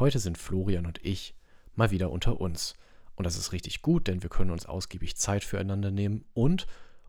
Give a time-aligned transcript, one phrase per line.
[0.00, 1.36] Heute sind Florian und ich
[1.76, 2.74] mal wieder unter uns.
[3.14, 6.66] Und das ist richtig gut, denn wir können uns ausgiebig Zeit füreinander nehmen und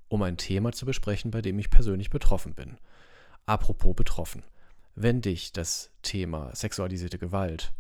[0.08, 2.78] um ein Thema zu besprechen, bei dem ich persönlich betroffen bin.
[3.48, 4.44] Apropos betroffen.
[4.94, 7.74] Wenn dich das Thema sexualisierte Gewalt,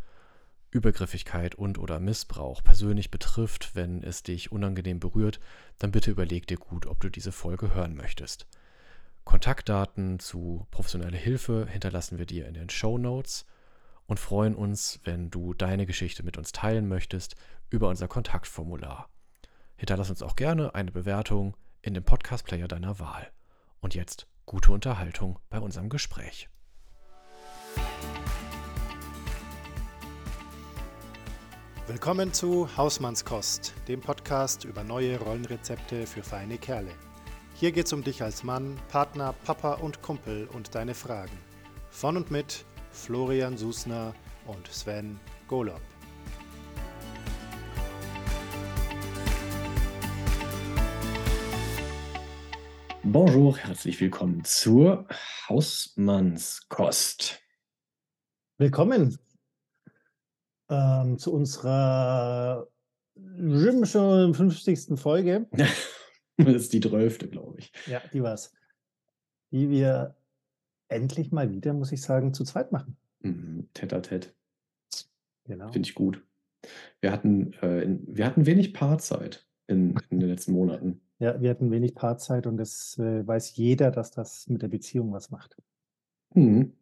[0.71, 5.39] Übergriffigkeit und oder Missbrauch persönlich betrifft, wenn es dich unangenehm berührt,
[5.77, 8.47] dann bitte überleg dir gut, ob du diese Folge hören möchtest.
[9.23, 13.45] Kontaktdaten zu professioneller Hilfe hinterlassen wir dir in den Show Notes
[14.07, 17.35] und freuen uns, wenn du deine Geschichte mit uns teilen möchtest
[17.69, 19.09] über unser Kontaktformular.
[19.77, 23.31] Hinterlass uns auch gerne eine Bewertung in dem Podcast-Player deiner Wahl.
[23.81, 26.49] Und jetzt gute Unterhaltung bei unserem Gespräch.
[31.87, 36.91] Willkommen zu Hausmannskost, dem Podcast über neue Rollenrezepte für feine Kerle.
[37.53, 41.37] Hier geht's um dich als Mann, Partner, Papa und Kumpel und deine Fragen.
[41.91, 42.65] Von und mit
[42.95, 44.15] Florian Susner
[44.47, 45.81] und Sven Golob.
[53.03, 55.07] Bonjour, herzlich willkommen zur
[55.47, 57.39] Hausmannskost.
[58.57, 59.19] Willkommen
[60.69, 62.67] ähm, zu unserer
[63.83, 64.97] schon 50.
[64.99, 65.47] Folge.
[66.37, 67.29] das ist die 12.
[67.29, 67.71] glaube ich.
[67.85, 68.53] Ja, die war's.
[69.51, 70.15] Die wir
[70.87, 72.97] endlich mal wieder, muss ich sagen, zu zweit machen.
[73.21, 74.29] Mhm, tete tete.
[75.45, 75.71] Genau.
[75.71, 76.23] Finde ich gut.
[77.01, 81.01] Wir hatten, äh, in, wir hatten wenig Paarzeit in, in den letzten Monaten.
[81.17, 85.13] Ja, wir hatten wenig Paarzeit und das äh, weiß jeder, dass das mit der Beziehung
[85.13, 85.55] was macht.
[86.33, 86.73] Mhm.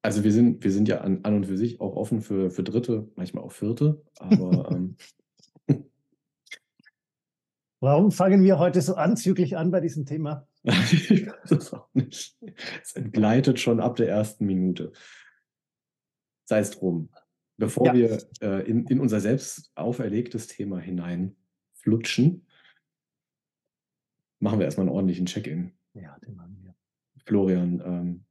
[0.00, 2.62] Also wir sind, wir sind ja an, an und für sich auch offen für, für
[2.62, 4.96] Dritte, manchmal auch Vierte, aber ähm,
[7.84, 10.48] Warum fangen wir heute so anzüglich an bei diesem Thema?
[10.64, 12.36] Ich weiß es auch nicht.
[12.82, 14.92] Es entgleitet schon ab der ersten Minute.
[16.46, 17.10] Sei es drum.
[17.56, 17.94] Bevor ja.
[17.94, 22.46] wir äh, in, in unser selbst auferlegtes Thema hineinflutschen,
[24.40, 25.72] machen wir erstmal einen ordentlichen Check-in.
[25.94, 26.74] Ja, den machen wir.
[27.24, 28.24] Florian, ähm,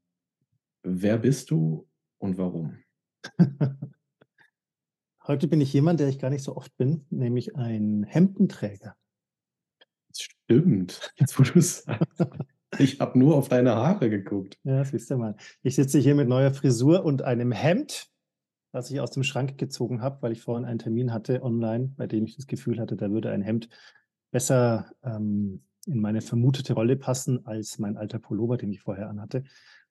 [0.83, 1.87] Wer bist du
[2.17, 2.77] und warum?
[5.25, 8.97] Heute bin ich jemand, der ich gar nicht so oft bin, nämlich ein Hemdenträger.
[10.45, 12.23] Stimmt, jetzt wo du es sagst.
[12.79, 14.57] Ich habe nur auf deine Haare geguckt.
[14.63, 15.35] Ja, siehst du mal.
[15.61, 18.07] Ich sitze hier mit neuer Frisur und einem Hemd,
[18.71, 22.07] das ich aus dem Schrank gezogen habe, weil ich vorhin einen Termin hatte online, bei
[22.07, 23.69] dem ich das Gefühl hatte, da würde ein Hemd
[24.31, 29.43] besser ähm, in meine vermutete Rolle passen als mein alter Pullover, den ich vorher anhatte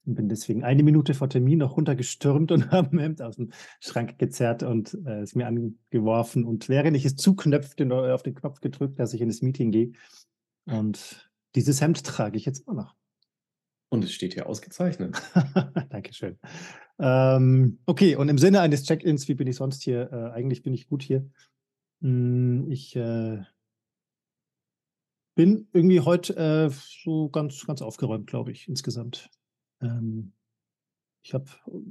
[0.04, 3.52] und bin deswegen eine Minute vor Termin noch runtergestürmt und habe ein Hemd aus dem
[3.80, 6.44] Schrank gezerrt und äh, es mir angeworfen.
[6.44, 9.92] Und während ich es zuknöpfte, auf den Knopf gedrückt, dass ich in das Meeting gehe.
[10.66, 12.94] Und dieses Hemd trage ich jetzt immer noch.
[13.90, 15.20] Und es steht hier ausgezeichnet.
[15.90, 16.38] Dankeschön.
[16.98, 20.10] Ähm, okay, und im Sinne eines Check-ins, wie bin ich sonst hier?
[20.12, 21.28] Äh, eigentlich bin ich gut hier.
[22.00, 23.42] Hm, ich äh,
[25.34, 29.30] bin irgendwie heute äh, so ganz, ganz aufgeräumt, glaube ich, insgesamt.
[29.82, 30.32] Ähm,
[31.22, 31.46] ich habe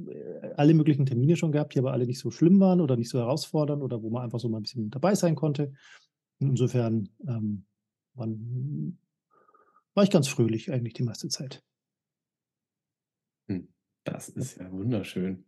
[0.09, 3.09] äh, alle möglichen Termine schon gehabt, die aber alle nicht so schlimm waren oder nicht
[3.09, 5.73] so herausfordernd oder wo man einfach so mal ein bisschen dabei sein konnte.
[6.39, 7.65] Insofern ähm,
[8.13, 8.97] waren,
[9.93, 11.63] war ich ganz fröhlich eigentlich die meiste Zeit.
[13.47, 13.67] Hm,
[14.03, 15.45] das ist ja wunderschön.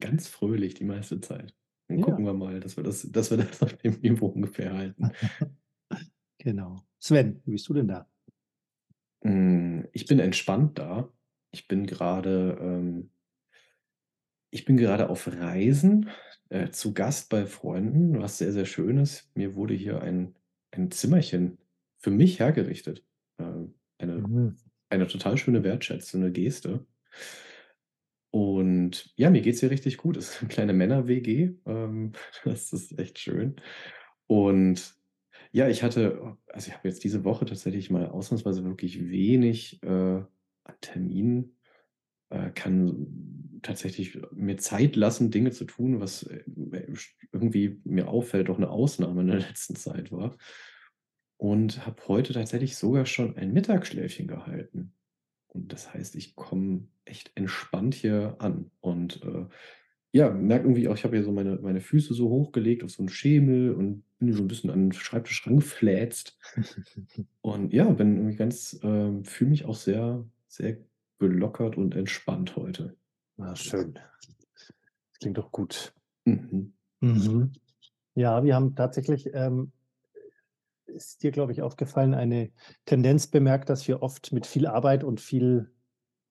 [0.00, 1.54] Ganz fröhlich die meiste Zeit.
[1.88, 2.04] Dann ja.
[2.04, 5.10] gucken wir mal, dass wir das, dass wir das auf dem Niveau ungefähr halten.
[6.38, 6.84] genau.
[6.98, 8.08] Sven, wie bist du denn da?
[9.22, 11.10] Hm, ich bin entspannt da.
[11.52, 13.10] Ich bin gerade, ähm
[14.50, 16.10] ich bin gerade auf Reisen,
[16.48, 19.28] äh, zu Gast bei Freunden, was sehr, sehr schön ist.
[19.34, 20.36] Mir wurde hier ein
[20.76, 21.58] ein Zimmerchen
[22.04, 23.02] für mich hergerichtet.
[23.38, 24.56] Ähm, eine Mhm.
[24.90, 26.86] eine total schöne wertschätzende Geste.
[28.30, 30.16] Und ja, mir geht es hier richtig gut.
[30.16, 31.54] Es ist eine kleine Männer-WG.
[31.66, 32.12] Ähm,
[32.44, 33.56] das ist echt schön.
[34.26, 34.94] Und
[35.52, 40.22] ja, ich hatte also, ich habe jetzt diese Woche tatsächlich mal ausnahmsweise wirklich wenig, äh
[40.66, 41.58] an Terminen,
[42.30, 46.44] äh, kann tatsächlich mir Zeit lassen, Dinge zu tun, was äh,
[47.32, 50.36] irgendwie mir auffällt, doch eine Ausnahme in der letzten Zeit war.
[51.36, 54.92] Und habe heute tatsächlich sogar schon ein Mittagsschläfchen gehalten.
[55.48, 58.70] Und das heißt, ich komme echt entspannt hier an.
[58.80, 59.46] Und äh,
[60.12, 63.02] ja, merke irgendwie auch, ich habe hier so meine, meine Füße so hochgelegt auf so
[63.02, 66.38] einen Schemel und bin so ein bisschen an den Schreibtisch rangefläzt.
[67.40, 70.76] und ja, bin irgendwie ganz, äh, fühle mich auch sehr sehr
[71.18, 72.96] gelockert und entspannt heute.
[73.38, 73.94] Ah, schön.
[73.94, 75.92] Das klingt doch gut.
[76.24, 76.72] Mhm.
[77.00, 77.52] Mhm.
[78.14, 79.72] Ja, wir haben tatsächlich, ähm,
[80.86, 82.50] ist dir, glaube ich, aufgefallen, eine
[82.86, 85.70] Tendenz bemerkt, dass wir oft mit viel Arbeit und viel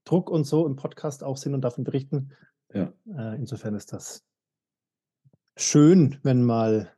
[0.05, 2.31] Druck und so im Podcast auch sind und davon berichten.
[2.73, 2.93] Ja.
[3.07, 4.23] Äh, insofern ist das
[5.57, 6.91] schön, wenn mal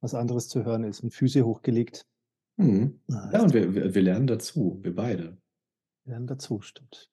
[0.00, 2.06] was anderes zu hören ist und Füße hochgelegt.
[2.56, 3.00] Mhm.
[3.10, 5.38] Ah, Ja, und wir wir wir lernen dazu, wir beide.
[6.04, 7.10] lernen dazu, stimmt.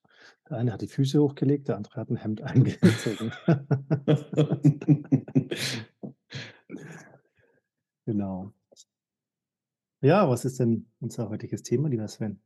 [0.50, 3.32] Der eine hat die Füße hochgelegt, der andere hat 'n Hemd angezogen.
[8.08, 8.54] Genau.
[10.06, 12.40] Ja, was ist denn unser heutiges Thema, lieber Sven?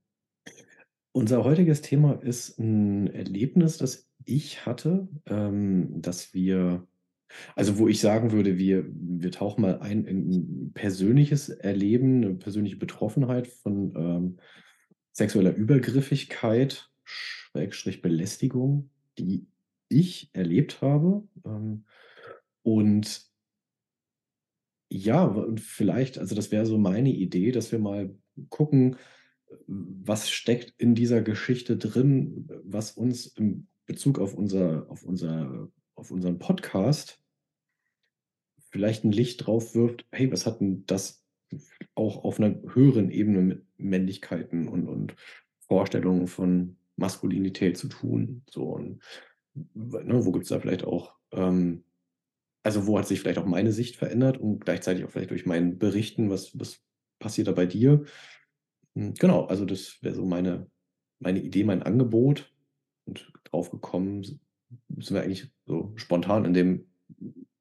[1.16, 6.88] Unser heutiges Thema ist 'n Erlebnis, das ich hatte, ähm, dass wir
[7.56, 12.36] also, wo ich sagen würde, wir wir tauchen mal ein in 'n persönliches Erleben, 'ne
[12.36, 14.38] persönliche Betroffenheit von, ähm,
[15.14, 19.48] sexueller Übergriffigkeit, Schrägstrich Belästigung, die
[19.90, 21.24] ich erlebt habe.
[21.46, 21.86] Ähm,
[22.64, 23.29] und
[24.90, 28.16] ja, und vielleicht also, das wäre so meine Idee, dass wir mal
[28.50, 28.98] gucken,
[29.68, 36.12] was steckt in dieser Geschichte drin, was uns in Bezug auf unser auf unser auf
[36.12, 37.18] unseren Podcast
[38.72, 41.24] vielleicht 'n Licht drauf wirft: „Hey, was hat 'n das
[41.96, 45.16] auch auf 'ner höheren Ebene mit Männlichkeiten und und
[45.60, 49.02] Vorstellungen von Maskulinität zu tun?“ So und
[49.74, 51.84] ne, wo gibt's da vielleicht auch, ähm
[52.64, 55.80] also, wo hat sich vielleicht auch meine Sicht verändert und gleichzeitig auch vielleicht durch mein
[55.80, 56.82] Berichten, was was
[57.20, 58.06] passiert da bei dir?
[58.96, 60.70] Hm, genau, also, das wäre so meine
[61.20, 62.54] meine Idee, mein Angebot.
[63.08, 64.42] Und drauf gekommen sind
[65.12, 66.88] wir eigentlich so spontan in dem,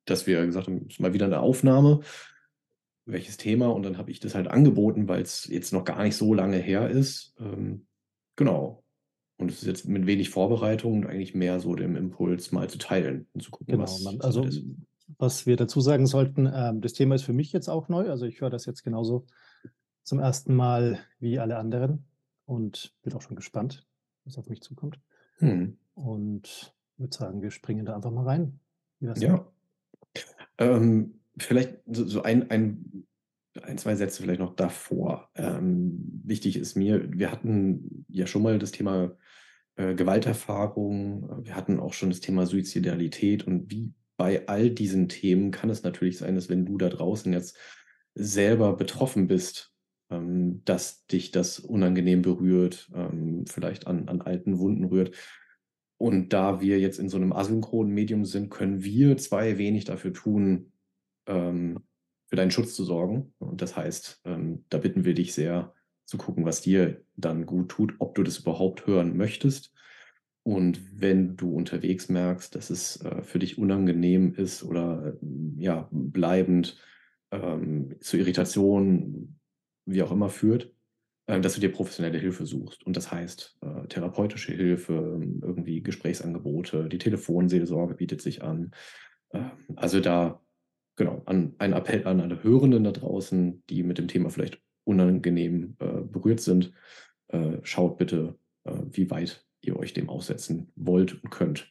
[0.06, 2.00] dass wir gesagt haben: „Ist mal wieder 'ne Aufnahme.
[3.06, 6.35] Welches Thema?“ Und dann habe ich das halt angeboten, weil's jetzt noch gar nicht so
[6.35, 7.35] lange her ist.
[7.41, 7.87] Ähm,
[8.37, 8.85] genau.
[9.39, 12.79] Und es ist jetzt mit wenig Vorbereitung und eigentlich mehr so dem Impuls, mal zu
[12.79, 14.65] teilen und zu gucken, Genau, was man also, ist.
[15.19, 18.11] Was wir dazu sagen sollten, ähm, das Thema ist für mich jetzt auch neu.
[18.11, 19.26] Also, ich höre das jetzt genauso
[20.03, 20.49] zum 1.
[20.49, 22.06] Mal wie alle anderen
[22.47, 23.87] und bin auch schon gespannt,
[24.25, 24.99] was auf mich zukommt.
[25.41, 25.76] Mhm.
[25.94, 28.61] Und würde sagen, wir springen da einfach mal rein.
[29.00, 29.47] Ja.
[30.59, 33.06] Ähm, vielleicht so ein ein
[33.62, 35.31] ein, 2 Sätze vielleicht noch davor.
[35.35, 39.17] Ähm, wichtig ist mir, wir hatten ja schon mal das Thema,
[39.76, 41.44] äh, Gewalterfahrung.
[41.44, 45.85] Wir hatten auch schon das Thema Suizidalität und wie bei all diesen Themen kann es
[45.85, 47.59] natürlich sein, dass wenn du da draußen jetzt
[48.17, 49.75] selber betroffen bist,
[50.11, 55.17] ähm, dass dich das unangenehm berührt, ähm, vielleicht an an alten Wunden rührt.
[55.99, 60.12] Und da wir jetzt in so 'nem asynchronen Medium sind, können wir 2 wenig dafür
[60.12, 60.73] tun,
[61.29, 61.81] ähm,
[62.29, 63.35] für deinen Schutz zu sorgen.
[63.38, 65.75] Und das heißt, ähm, da bitten wir dich sehr
[66.06, 69.73] zu gucken, was dir dann gut tut, ob du das überhaupt hören möchtest.
[70.49, 75.12] Und wenn du unterwegs merkst, dass es, äh, für dich unangenehm ist oder,
[75.59, 76.79] ja, bleibend,
[77.31, 79.39] ähm, zu Irritationen,
[79.85, 80.73] wie auch immer führt,
[81.27, 82.83] äh, dass du dir professionelle Hilfe suchst.
[82.87, 88.71] Und das heißt, äh, therapeutische Hilfe, irgendwie Gesprächsangebote, die Telefonseelsorge bietet sich an.
[89.35, 90.41] Ähm, also, da
[90.97, 95.77] genau, an ein Appell an alle Hörenden da draußen, die mit dem Thema vielleicht unangenehm,
[95.79, 96.73] äh, berührt sind.
[97.27, 101.71] Äh, schaut bitte, äh, wie weit ihr euch dem aussetzen wollt und könnt.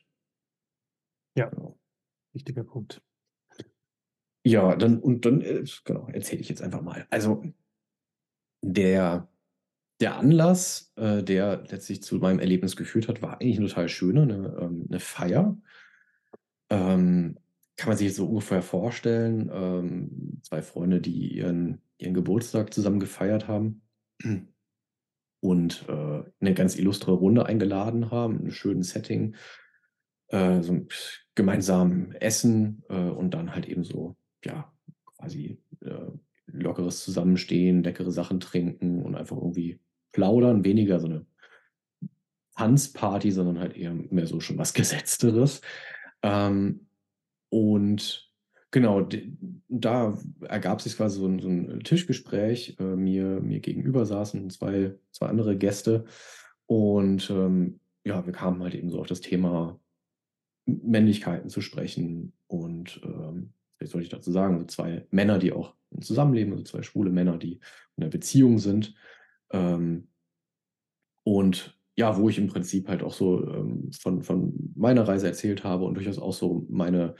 [1.37, 1.49] Ja.
[1.49, 1.77] Genau.
[2.33, 3.01] Wichtiger Punkt.
[4.45, 7.05] Ja, dann und dann, äh, genau, erzähle ich jetzt einfach mal.
[7.09, 7.43] Also
[8.63, 9.27] der
[10.01, 14.25] der Anlass, äh, der letztlich zu meinem Erlebnis geführt hat, war eigentlich 'ne total schöne,
[14.27, 15.57] 'ne ähm, 'ne Feier.
[16.71, 17.37] Ähm,
[17.77, 22.99] kann man sich jetzt so ungefähr vorstellen, ähm, 2 Freunde, die ihren ihren Geburtstag zusammen
[22.99, 23.81] gefeiert haben
[25.41, 29.35] und, äh, 'ne ganz illustre Runde eingeladen haben, 'n schönen Setting.
[30.29, 30.87] Äh, so 'n
[31.35, 34.71] gemeinsam essen, äh, und dann halt eben so, ja,
[35.19, 35.91] quasi, äh,
[36.47, 39.79] lockeres Zusammenstehen, leckere Sachen trinken und einfach irgendwie
[40.13, 40.65] plaudern.
[40.65, 41.25] Weniger so 'ne
[42.57, 45.61] Tanzparty, sondern halt eher mehr so schon was Gesetzteres.
[46.23, 46.87] Ähm,
[47.49, 48.26] und
[48.71, 49.07] genau,
[49.69, 52.77] da ergab sich quasi so 'n so 'n Tischgespräch.
[52.79, 56.05] Äh, mir mir gegenüber saßen 2 2 andere Gäste
[56.67, 59.79] und, ähm, ja, wir kamen halt eben so auf das Thema
[60.67, 64.59] Männlichkeiten zu sprechen und, ähm, was soll ich dazu sagen?
[64.59, 67.55] So 2 Männer, die auch zusammenleben, also 2 schwule Männer, die
[67.97, 68.95] in 'ner Beziehung sind.
[69.51, 70.07] Ähm
[71.27, 75.63] und ja, wo ich im Prinzip halt auch so, ähm, von von meiner Reise erzählt
[75.65, 77.15] habe und durchaus auch so meine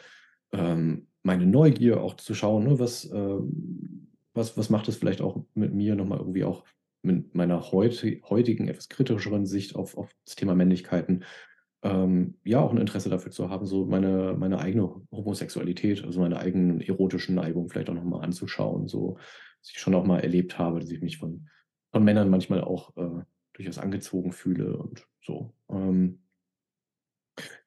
[0.54, 5.46] ähm, meine Neugier auch zu schauen, ne, was, ähm was was macht das vielleicht auch
[5.56, 6.66] mit mir noch mal irgendwie auch
[7.04, 11.26] mit meiner heuti heutigen, etwas kritischeren Sicht auf auf das Thema Männlichkeiten,
[11.84, 16.40] ähm, ja, auch 'n Interesse dafür zu haben, so meine meine eigene Homosexualität, also meine
[16.40, 19.18] eigenen erotischen Neigungen vielleicht auch noch mal anzuschauen, so.
[19.62, 21.50] Was ich schon auch mal erlebt habe, dass ich mich von
[21.94, 25.54] von Männern manchmal auch, äh, durchaus angezogen fühle und so.
[25.72, 26.20] Ähm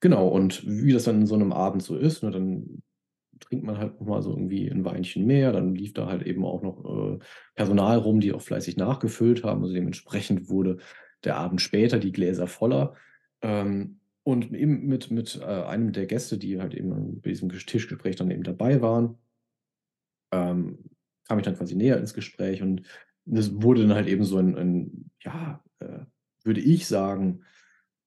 [0.03, 2.83] Genau, und wie das dann in so 'nem Abend so ist, ne, dann
[3.41, 5.53] trinkt man halt noch mal so irgendwie ein Weinchen mehr.
[5.53, 7.19] Dann lief da halt eben auch noch, äh,
[7.55, 9.63] Personal rum, die auch fleißig nachgefüllt haben.
[9.63, 10.79] Also, dementsprechend wurde
[11.25, 12.95] der Abend später die Gläser voller.
[13.43, 18.17] Ähm, und eben mit mit, äh, einem der Gäste, die halt eben bei diesem Tischgespräch
[18.17, 19.17] dann eben dabei waren
[20.33, 20.79] ähm,
[21.29, 22.83] kam ich dann quasi näher ins Gespräch und
[23.27, 26.01] es wurde dann halt eben so ein 'n, ja, äh,
[26.45, 27.45] würde ich sagen,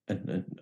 [0.08, 0.62] ein 'n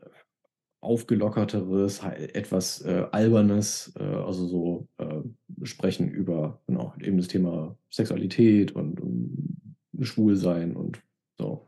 [0.82, 5.22] aufgelockerteres, etwas, äh, albernes, äh, also so, äh,
[5.64, 11.04] Sprechen über, genau, eben das Thema Sexualität und und Schwulsein und
[11.38, 11.68] so.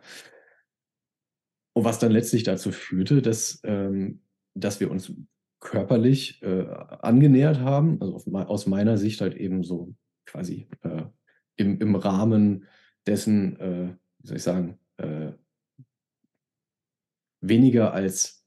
[1.74, 4.22] Und was dann letztlich dazu führte, dass ähm,
[4.56, 5.14] dass wir uns
[5.60, 6.66] körperlich, äh,
[7.02, 11.04] angenähert haben, also auf aus meiner Sicht halt eben so quasi, äh,
[11.56, 12.66] im im Rahmen
[13.08, 14.80] dessen, äh, wie soll ich sagen,
[17.42, 18.43] weniger als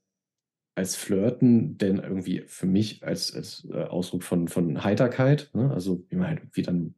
[0.76, 5.70] als Flirten, denn irgendwie für mich als als, äh, Ausdruck von von Heiterkeit, ne?
[5.72, 6.94] Also, wie man halt irgendwie dann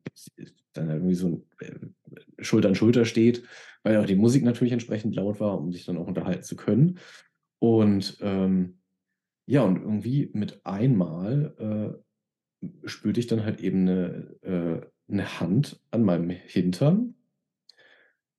[0.74, 1.72] dann irgendwie so, äh,
[2.40, 3.44] Schulter an Schulter steht,
[3.84, 6.98] weil auch die Musik natürlich entsprechend laut war, um sich dann auch unterhalten zu können.
[7.60, 8.80] Und, ähm,
[9.46, 12.00] ja, und irgendwie mit einmal,
[12.64, 17.14] äh, spürte ich dann halt eben 'ne äh, 'ne Hand an meinem Hintern.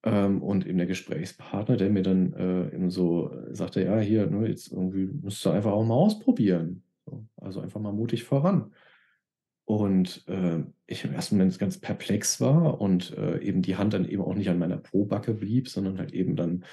[0.03, 4.47] Ähm, und eben der Gesprächspartner, der mir dann, äh, eben so sagte: „Ja, hier, ne,
[4.47, 6.83] jetzt irgendwie musst du einfach auch mal ausprobieren.
[7.05, 8.73] So, also einfach mal mutig voran.“
[9.65, 14.05] Und, äh, ich im ersten Moment ganz perplex war und, äh, eben die Hand dann
[14.09, 16.65] eben auch nicht an meiner Pobacke blieb, sondern halt eben dann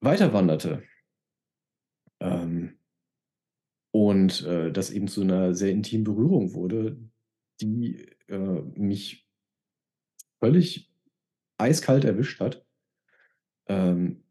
[0.00, 0.82] weiter wanderte.
[2.20, 2.76] Ähm,
[3.92, 6.98] und, äh, das eben zu 'ner sehr intimen Berührung wurde,
[7.60, 8.36] die, äh,
[8.76, 9.26] mich
[10.40, 10.88] völlig
[11.58, 12.64] eiskalt erwischt hat.
[13.68, 14.22] Ähm,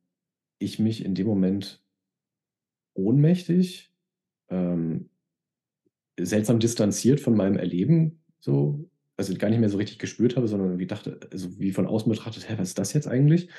[0.60, 1.80] ich mich in dem Moment
[2.98, 3.92] ohnmächtig,
[4.50, 5.10] ähm,
[6.20, 10.70] seltsam distanziert von meinem Erleben so also, gar nicht mehr so richtig gespürt habe, sondern
[10.70, 13.50] irgendwie dachte also, wie von außen betrachtet: „Hä, was ist das jetzt eigentlich?“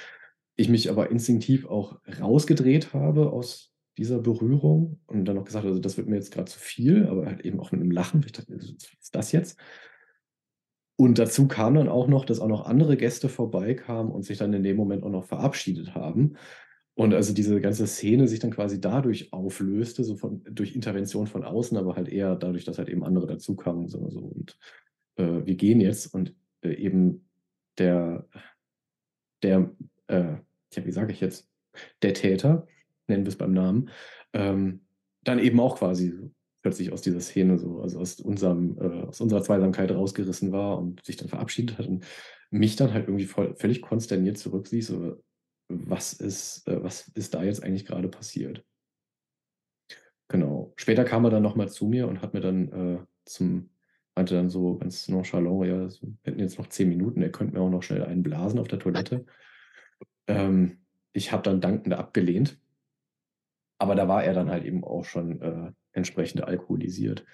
[0.56, 5.80] Ich mich aber instinktiv auch rausgedreht habe aus dieser Berührung und dann noch gesagt „Also,
[5.80, 8.32] das wird mir jetzt grad zu viel“, aber halt eben auch mit 'nem Lachen, ich
[8.32, 9.58] dachte: „Was ist das jetzt?“
[10.96, 14.52] Und dazu kam dann auch noch, dass auch noch andere Gäste vorbeikamen und sich dann
[14.54, 16.36] in dem Moment auch noch verabschiedet haben.
[16.94, 21.44] Und also diese ganze Szene sich dann quasi dadurch auflöste, so von durch Intervention von
[21.44, 24.58] außen, aber halt eher dadurch, dass halt eben andere dazukamen, so so und,
[25.16, 27.28] äh, wir gehen jetzt und, äh, eben
[27.78, 28.26] der
[29.42, 29.70] der,
[30.08, 30.36] äh,
[30.70, 31.48] tja, wie sage ich jetzt,
[32.02, 32.66] der Täter,
[33.06, 33.90] nennen wir's beim Namen,
[34.32, 34.86] ähm,
[35.24, 36.14] dann eben auch quasi
[36.66, 41.04] plötzlich aus dieser Szene so also aus unserem äh, aus unserer Zweisamkeit rausgerissen war und
[41.04, 42.04] sich dann verabschiedet hat und
[42.50, 45.22] mich dann halt irgendwie voll völlig konsterniert zurückließ, so:
[45.68, 48.64] „Was ist äh, was ist da jetzt eigentlich grade passiert?“
[50.28, 50.72] Genau.
[50.76, 53.70] Später kam er dann noch mal zu mir und hat mir dann, äh, zum
[54.16, 57.60] meinte dann so ganz nonchalant: „Ja, wir hätten jetzt noch 10 Minuten, er könnte mir
[57.60, 59.24] auch noch schnell einen blasen auf der Toilette.“
[60.28, 60.78] Ähm,
[61.12, 62.58] ich habe dann dankend abgelehnt.
[63.78, 67.24] Aber da war er dann halt eben auch schon, äh, entsprechend alkoholisiert.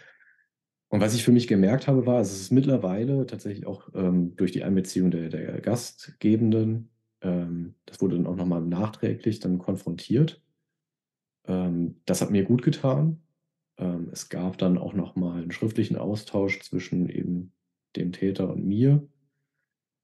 [0.88, 4.52] Und was ich für mich gemerkt habe, war, es ist mittlerweile tatsächlich auch, ähm, durch
[4.52, 6.90] die Einbeziehung der der Gastgebenden
[7.22, 10.42] ähm, das wurde dann auch noch mal nachträglich dann konfrontiert.
[11.46, 13.22] Ähm, das hat mir gut getan.
[13.78, 17.52] Ähm, es gab dann auch noch mal 'n schriftlichen Austausch zwischen eben
[17.96, 19.08] dem Täter und mir,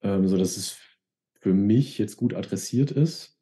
[0.02, 0.78] ähm, sodass es
[1.40, 3.37] für mich jetzt gut adressiert ist.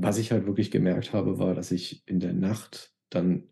[0.00, 3.48] Was ich halt wirklich gemerkt habe, war, dass ich in der Nacht dann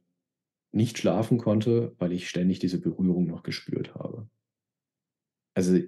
[0.73, 4.29] nicht schlafen konnte, weil ich ständig diese Berührung noch gespürt habe.
[5.57, 5.79] Also,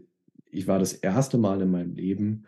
[0.50, 1.36] ich war das 1.
[1.36, 2.46] Mal in meinem Leben,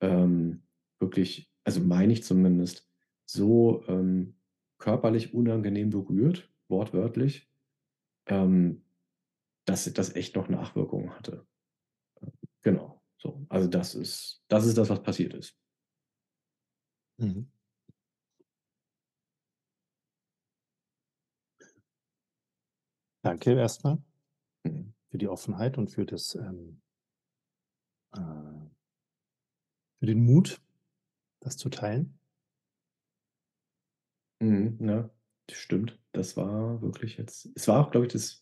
[0.00, 0.62] ähm,
[1.00, 2.88] wirklich also, meine ich zumindest,
[3.26, 4.34] so, ähm,
[4.78, 7.48] körperlich unangenehm berührt, wortwörtlich,
[8.26, 8.84] ähm,
[9.66, 11.46] dass das echt noch Nachwirkungen hatte.
[12.62, 13.46] Genau, so.
[13.50, 15.59] Also, das ist das ist das, was passiert ist.
[17.20, 17.50] Mhm.
[23.24, 23.98] Danke erst mal
[24.64, 24.94] Mhm.
[25.10, 26.80] für die Offenheit und für das, ähm
[28.14, 28.70] äh
[30.02, 30.62] für den Mut,
[31.40, 32.18] das zu teilen.
[34.42, 35.10] Mhm, ja,
[35.46, 35.98] das stimmt.
[36.12, 38.40] Das war wirklich jetzt es war auch, glaube ich, das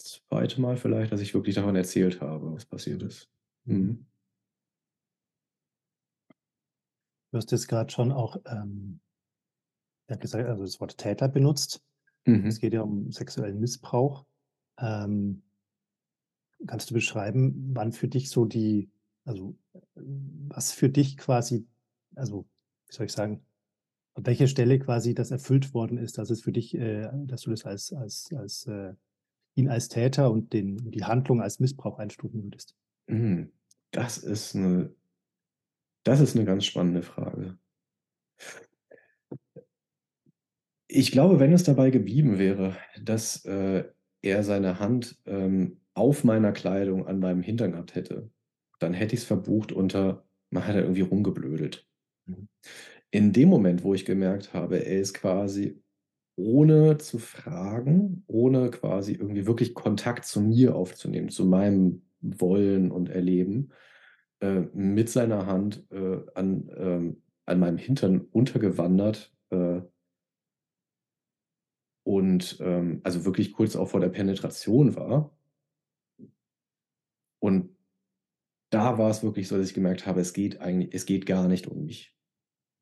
[0.00, 0.60] 2.
[0.60, 3.28] Mal vielleicht, dass ich wirklich davon erzählt habe, was passiert ist.
[3.64, 3.76] Mhm.
[3.76, 4.06] Mhm.
[7.32, 9.00] Du hast jetzt grad schon auch, ähm
[10.10, 11.82] ja gesagt also, das Wort Täter benutzt.
[12.46, 12.60] Es Mhm.
[12.60, 14.24] geht ja um sexuellen Missbrauch.
[14.78, 15.42] Ähm
[16.66, 18.90] kannst du beschreiben, wann für dich so die
[19.24, 19.56] also,
[19.94, 21.66] was für dich quasi
[22.16, 22.46] also,
[22.88, 23.44] wie soll ich sagen,
[24.14, 27.50] an welcher Stelle quasi das erfüllt worden ist, dass es für dich, äh dass du
[27.50, 28.94] das als als als, äh,
[29.56, 32.72] ihn als Täter und den die Handlung als Missbrauch einstufen würdest?
[33.08, 33.52] Mhm.
[33.92, 34.94] Das ist 'ne
[36.08, 37.58] das ist 'ne ganz spannende Frage.
[40.90, 43.84] Ich glaube, wenn es dabei geblieben wäre, dass, äh,
[44.22, 48.30] er seine Hand, ähm, auf meiner Kleidung an meinem Hintern gehabt hätte,
[48.78, 51.86] dann hätte ich's verbucht unter: Man hat da irgendwie rumgeblödelt.
[52.26, 52.48] Mhm.
[53.12, 55.82] In dem Moment, wo ich gemerkt habe, er ist quasi
[56.36, 63.10] ohne zu fragen, ohne quasi irgendwie wirklich Kontakt zu mir aufzunehmen, zu meinem Wollen und
[63.10, 63.70] Erleben,
[64.40, 69.80] äh, mit seiner Hand, äh, an ähm, an meinem Hintern untergewandert, äh
[72.04, 75.30] und, ähm, also wirklich kurz auch vor der Penetration war.
[77.38, 77.76] Und
[78.70, 81.48] da war es wirklich so, dass ich gemerkt habe, es geht eigentlich es geht gar
[81.48, 82.16] nicht um mich.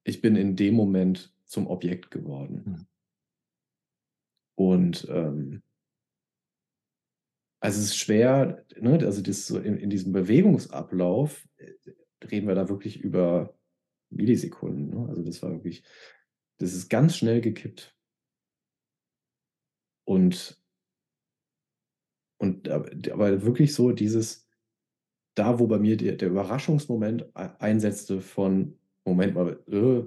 [0.04, 2.62] Ich bin in dem Moment zum Objekt geworden.
[2.64, 2.86] Mhm.
[4.54, 5.62] Und, ähm
[7.66, 11.72] also, es ist schwer, ne, also, das so in in diesem Bewegungsablauf, äh,
[12.30, 13.54] reden wir da wirklich über
[14.10, 15.08] Millisekunden, ne?
[15.10, 15.84] Also, das war wirklich
[16.58, 17.94] das ist ganz schnell gekippt.
[20.08, 20.56] Und
[22.40, 24.46] und aber wirklich so dieses
[25.36, 30.04] da, wo bei mir der der Überraschungsmoment ei einsetzte von: „Moment mal, äh,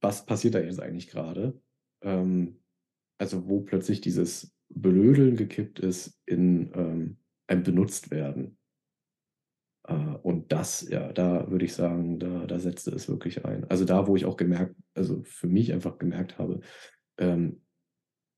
[0.00, 1.60] was passiert da jetzt eigentlich grade?“
[2.02, 2.60] Ähm,
[3.18, 8.58] also, wo plötzlich dieses Blödeln gekippt ist in, ähm, ein Benutztwerden.
[9.88, 13.64] Äh, und das ja, da würde ich sagen, da da setzte es wirklich ein.
[13.70, 16.60] Also, da, wo ich auch gemerkt also, für mich einfach gemerkt habe,
[17.18, 17.62] ähm,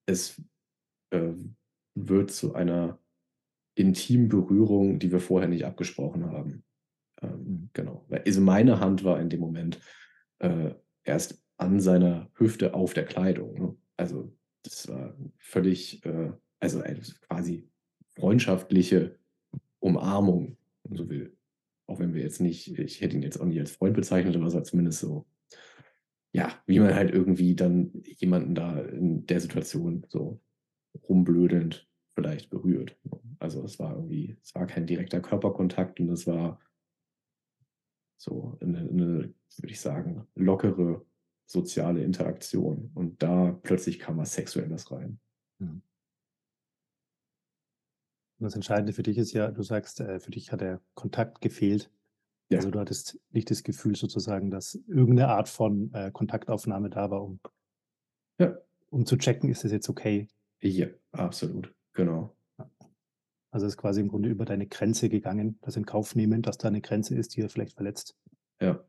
[0.07, 0.43] es,
[1.13, 1.57] ähm,
[1.97, 2.99] wird zu einer
[3.77, 6.65] intimen Berührung, die wir vorher nicht abgesprochen haben.
[7.23, 7.71] Ähm, Mhm.
[7.73, 8.05] genau.
[8.09, 9.81] Weil also, meine Hand war in dem Moment,
[10.41, 10.75] äh,
[11.05, 13.77] erst an seiner Hüfte auf der Kleidung, ne?
[13.97, 17.69] Also, das war völlig, äh also, ein quasi
[18.17, 19.19] freundschaftliche
[19.81, 21.37] Umarmung, wenn man so will.
[21.89, 24.47] Auch wenn wir jetzt nicht ich hätte ihn jetzt auch nicht als Freund bezeichnet, aber
[24.47, 25.25] es war zumindest so
[26.35, 30.41] ja, wie man halt irgendwie dann jemanden da in der Situation so
[31.09, 33.21] rumblödelnd vielleicht berührt, ne?
[33.41, 36.59] Also, es war irgendwie es war kein direkter Körperkontakt und es war
[38.21, 41.05] so 'ne 'ne, würde ich sagen, lockere
[41.47, 42.91] soziale Interaktion.
[42.95, 45.21] Und da plötzlich kam was Sexuelles rein.
[45.61, 45.83] Mhm.
[48.41, 51.91] Das Entscheidende für dich ist ja, du sagst, äh, für dich hat der Kontakt gefehlt.
[52.51, 52.65] Ja.
[52.65, 57.11] Also, du hattest nicht das Gefühl sozusagen, dass irgend 'ne Art von, äh, Kontaktaufnahme da
[57.11, 57.41] war, um
[58.41, 58.65] Ja.
[58.93, 60.29] um zu checken, ist das jetzt okay?
[60.63, 62.37] Ja, absolut, genau.
[63.53, 66.71] Also, ist quasi im Grunde über deine Grenze gegangen, das in Kauf nehmend, dass da
[66.71, 68.15] 'ne Grenze ist, die er vielleicht verletzt.
[68.61, 68.85] Ja.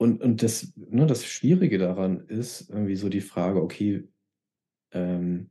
[0.00, 4.08] Und und das ne, das Schwierige daran ist irgendwie so die Frage, okay,
[4.92, 5.50] ähm,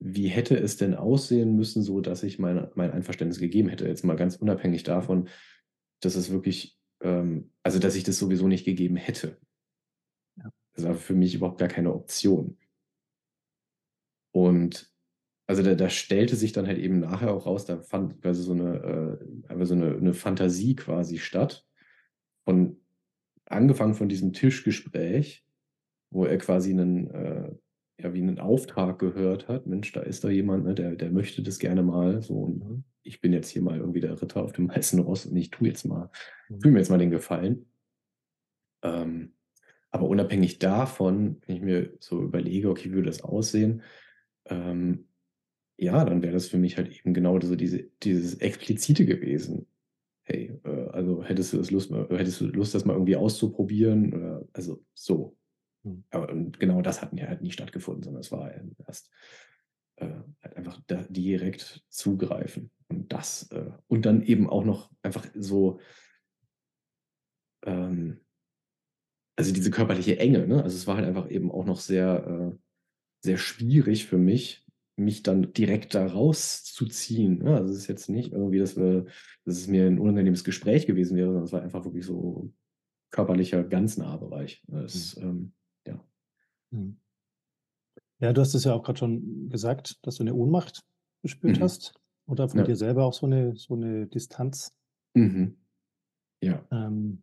[0.00, 3.88] wie hätte es denn aussehen müssen, so dass ich meine mein Einverständnis gegeben hätte?
[3.88, 5.28] Jetzt mal ganz unabhängig davon,
[6.02, 9.38] dass es wirklich, ähm also, dass ich das sowieso nicht gegeben hätte.
[10.36, 10.50] Ja.
[10.74, 12.58] Das war für mich überhaupt gar keine Option.
[14.34, 14.90] Und
[15.48, 18.54] also, da da stellte sich dann halt eben nachher auch raus, da fand quasi so
[18.54, 19.18] 'ne
[19.50, 21.66] äh, so 'ne 'ne Fantasie quasi statt.
[22.44, 22.78] Und
[23.54, 25.44] angefangen von diesem Tischgespräch,
[26.10, 27.52] wo er quasi 'nen äh,
[28.00, 31.42] ja, wie 'nen Auftrag gehört hat: „Mensch, da ist da jemand, ne, der der möchte
[31.42, 32.66] das gerne mal so und
[33.04, 35.68] ich bin jetzt hier mal irgendwie der Ritter auf dem weißen Ross und ich tue
[35.68, 36.10] jetzt mal
[36.48, 36.64] Mhm.
[36.64, 37.66] tue mir jetzt mal den Gefallen.“
[38.82, 39.34] Ähm,
[39.90, 43.82] aber unabhängig davon, wenn ich mir so überlege: „Okay, wie würde das aussehen?“
[44.46, 45.08] Ähm,
[45.78, 49.68] ja, dann wäre das für mich halt eben genau so diese dieses Explizite gewesen.
[50.24, 54.46] „Hey, äh, also, hättest du das Lust hättest du Lust, das mal irgendwie auszuprobieren?“ Oder
[54.54, 55.36] also, so.
[55.84, 56.04] Mhm.
[56.10, 58.50] Aber und genau das hat ja halt nie stattgefunden, sondern es war
[58.86, 59.10] erst,
[59.96, 60.08] äh,
[60.42, 65.80] halt einfach da direkt zugreifen und das, äh und dann eben auch noch einfach so
[67.66, 68.20] ähm
[69.38, 70.62] also, diese körperliche Enge, ne?
[70.62, 72.58] Also, es war halt einfach eben auch noch sehr, äh
[73.24, 74.63] sehr schwierig für mich,
[74.96, 77.56] mich dann direkt da rauszuziehen, ne?
[77.56, 79.06] Also, es ist jetzt nicht irgendwie, dass wir
[79.44, 82.52] dass es mir 'n unangenehmes Gespräch gewesen wäre, sondern es war einfach wirklich so
[83.10, 84.62] körperlicher Ganz-Nahbereich.
[84.92, 85.12] Mhm.
[85.12, 85.54] Das, ähm,
[85.86, 86.04] ja.
[86.72, 86.96] Mhm.
[88.20, 90.80] Ja, du hast es ja auch grad schon gesagt, dass du 'ne Ohnmacht
[91.22, 91.60] gespürt Mhm.
[91.60, 91.94] hast
[92.26, 92.64] oder von Ja.
[92.64, 94.70] dir selber auch so 'ne so 'ne Distanz.
[95.16, 95.56] Mhm.
[96.42, 96.68] Ja.
[96.72, 97.22] Ähm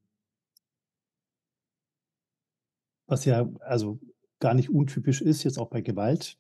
[3.10, 3.99] Was ja also,
[4.39, 6.38] gar nicht untypisch ist, jetzt auch bei Gewalt,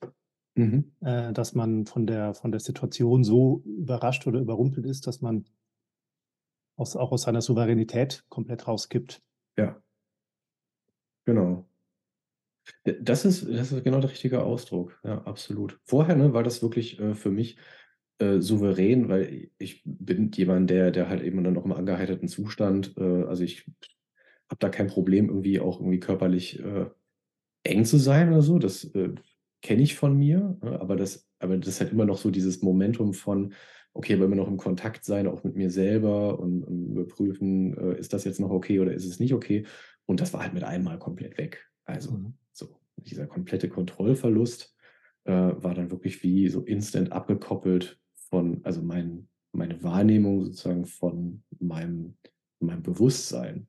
[0.55, 0.91] Mhm.
[1.01, 5.45] äh, dass man von der von der Situation so überrascht oder überrumpelt ist, dass man
[6.77, 9.21] aus auch aus seiner Souveränität komplett rauskippt.
[9.57, 9.81] Ja.
[11.27, 11.67] Genau.
[12.83, 14.99] Das ist das ist genau der richtige Ausdruck.
[15.03, 15.79] Ja, absolut.
[15.85, 17.57] Vorher, ne, war das wirklich, äh, für mich,
[18.19, 22.95] äh, souverän, weil ich bin jemand, der der halt eben dann auch im angeheiterten Zustand
[22.97, 23.65] äh, also, ich
[24.49, 26.87] habe da kein Problem, irgendwie auch irgendwie körperlich, äh,
[27.63, 28.59] eng zu sein oder so.
[28.59, 29.15] Das, äh,
[29.61, 30.79] kenne ich von mir, ne?
[30.81, 33.53] Aber das aber das ist halt immer noch so dieses Momentum von:
[33.93, 37.99] „Okay, aber immer noch im Kontakt sein, auch mit mir selber und und überprüfen, äh,
[37.99, 39.65] ist das jetzt noch okay oder ist es nicht okay?“
[40.05, 41.67] Und das war halt mit einmal komplett weg.
[41.85, 42.33] Also, Mhm.
[42.53, 44.75] so dieser komplette Kontrollverlust,
[45.25, 51.43] äh, war dann wirklich wie so instant abgekoppelt von also, mein meine Wahrnehmung sozusagen von
[51.59, 52.17] meinem
[52.59, 53.67] meinem Bewusstsein.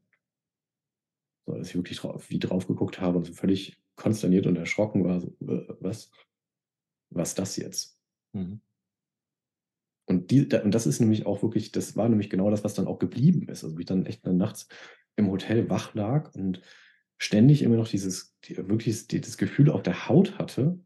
[1.47, 5.05] So, dass ich wirklich drauf wie drauf geguckt habe und so völlig konsterniert und erschrocken
[5.05, 6.11] war, so: „Äh, was
[7.11, 7.99] was das jetzt?“
[8.33, 8.61] Mhm.
[10.09, 12.87] Und die und das ist nämlich auch wirklich das war nämlich genau das, was dann
[12.87, 13.63] auch geblieben ist.
[13.65, 14.69] Also, wo ich dann echt dann nachts
[15.17, 16.61] im Hotel wach lag und
[17.19, 20.81] ständig immer noch dieses die wirklich das Gefühl auf der Haut hatte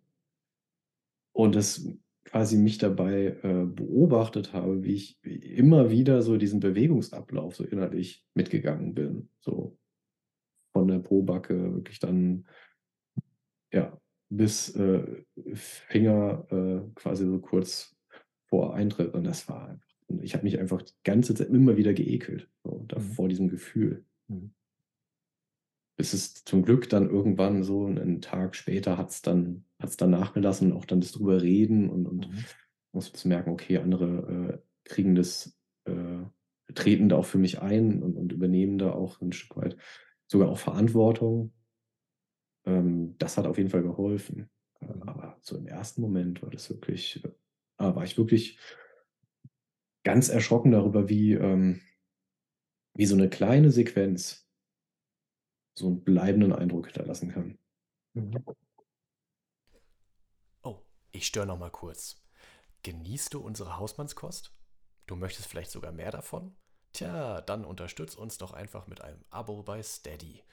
[1.32, 1.86] und das
[2.24, 8.24] quasi mich dabei, äh, beobachtet habe, wie ich immer wieder so diesen Bewegungsablauf so innerlich
[8.34, 9.78] mitgegangen bin, so
[10.72, 12.46] von der Pobacke wirklich dann
[13.72, 13.98] ja,
[14.30, 15.24] bis, äh,
[15.54, 17.96] Finger, äh, quasi so kurz
[18.48, 19.86] vor Eintritt und das war einfach
[20.22, 23.16] ich habe mich einfach die ganze Zeit immer wieder geekelt, so da Mhm.
[23.16, 24.04] vor diesem Gefühl.
[24.28, 24.52] Mhm.
[25.98, 30.72] Bis es zum Glück dann irgendwann so 'nen Tag später hat's dann hat's dann nachgelassen,
[30.72, 32.46] auch dann das drüber reden und und Mhm.
[32.92, 36.24] musste zu merken, okay, andere, äh, kriegen das äh,
[36.74, 39.76] treten da auch für mich ein und und übernehmen da auch 'n Stück weit
[40.30, 41.52] sogar auch Verantwortung.
[42.66, 44.50] Ähm, das hat auf jeden Fall geholfen.
[44.80, 45.06] Äh, Mhm.
[45.06, 47.30] aber so im ersten Moment war das wirklich äh,
[47.78, 48.58] ah, war ich wirklich
[50.04, 51.80] ganz erschrocken darüber, wie, ähm
[52.96, 54.42] wie so 'ne kleine Sequenz
[55.78, 57.58] so 'n bleibenden Eindruck hinterlassen kann.
[58.16, 58.46] Mhm.
[60.64, 60.80] Oh,
[61.12, 62.22] ich störe noch mal kurz.
[62.82, 64.54] Genießt du unsere Hausmannskost?
[65.06, 66.56] Du möchtest vielleicht sogar mehr davon?
[66.92, 70.44] Tja, dann unterstütz uns doch einfach mit einem Abo bei Steady.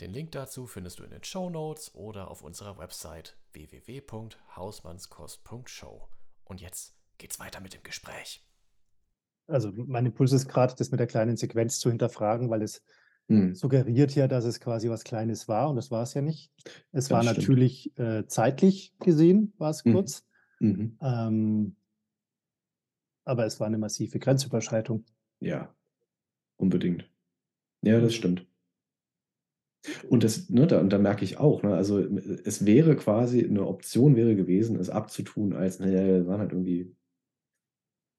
[0.00, 6.08] Den Link dazu findest du in den Shownotes oder auf unserer Website www.hausmannskost.show.
[6.44, 8.42] Und jetzt geht's weiter mit dem Gespräch.
[9.48, 12.82] Also, mein Impuls ist grad, das mit der kleinen Sequenz zu hinterfragen, weil es
[13.28, 13.54] Mhm.
[13.54, 16.50] suggeriert ja, dass es quasi was Kleines war und das war's ja nicht.
[16.92, 17.38] Es war Das stimmt.
[17.38, 19.92] natürlich, äh, zeitlich gesehen war's Mhm.
[19.92, 20.24] kurz.
[20.60, 20.98] Mhm.
[21.02, 21.76] Ähm
[23.26, 25.04] aber es war 'ne massive Grenzüberschreitung.
[25.42, 25.74] Ja,
[26.58, 27.10] unbedingt.
[27.82, 28.46] Ja, das stimmt.
[30.08, 33.66] Und das ne, da da merke ich auch, ne, also, äh, es wäre quasi 'ne
[33.66, 36.94] Option wäre gewesen, es abzutun als: „Na ja, wir waren halt irgendwie“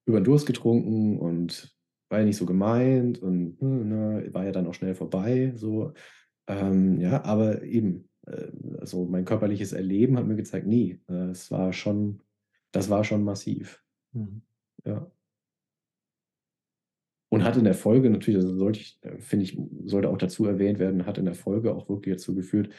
[0.08, 1.74] „über 'n Durst getrunken und
[2.10, 5.92] war ja nicht so gemeint und, hm, ne, war ja dann auch schnell vorbei“, so.
[6.48, 8.48] Ähm, ja, aber eben, äh,
[8.86, 12.22] so mein körperliches Erleben hat mir gezeigt: „Ne, äh, es war schon
[12.72, 14.42] das war schon massiv.“ Mhm.
[14.86, 15.10] Ja.
[17.34, 20.44] Und hat in der Folge natürlich also, sollte ich äh, finde ich, sollte auch dazu
[20.46, 22.70] erwähnt werden, hat in der Folge auch wirklich dazu geführt,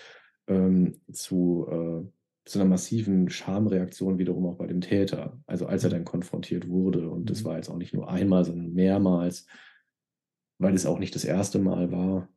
[0.48, 2.08] ähm, zu äh,
[2.46, 5.42] zu 'ner massiven Schamreaktion wiederum auch bei dem Täter.
[5.48, 5.92] Also, als er Mhm.
[5.92, 7.46] dann konfrontiert wurde und das Mhm.
[7.46, 9.46] war jetzt auch nicht nur einmal, sondern mehrmals
[10.62, 11.60] weil es auch nicht das 1.
[11.60, 12.30] Mal war,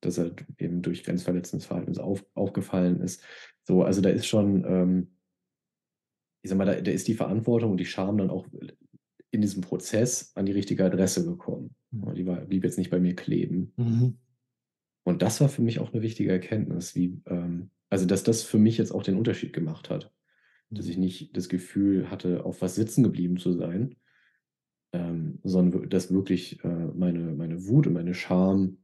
[0.00, 3.22] dass er eben durch grenzverletzendes Verhalten auf aufgefallen ist.
[3.64, 5.16] So, also, da ist schon, ähm
[6.44, 8.46] ich sage mal, da da ist die Verantwortung und die Scham dann auch
[9.30, 11.74] in diesem Prozess an die richtige Adresse gekommen.
[11.92, 12.14] Mhm.
[12.16, 13.74] Die war blieb jetzt nicht bei mir kleben.
[13.78, 14.18] Mhm.
[15.06, 18.58] Und das war für mich auch 'ne wichtige Erkenntnis, wie, ähm also, dass das für
[18.58, 20.12] mich jetzt auch den Unterschied gemacht hat,
[20.74, 20.90] dass Mhm.
[20.90, 23.96] ich nicht das Gefühl hatte, auf was sitzen geblieben zu sein,
[24.94, 28.78] ähm, sondern dass wirklich, äh, meine meine Wut und meine Scham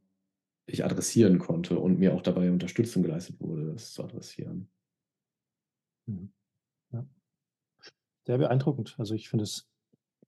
[0.66, 4.68] ich adressieren konnte und mir auch dabei Unterstützung geleistet wurde, das zu adressieren.
[6.08, 6.32] Mhm.
[6.92, 7.06] Ja.
[8.26, 8.94] Sehr beeindruckend.
[8.98, 9.68] Also, ich finde es,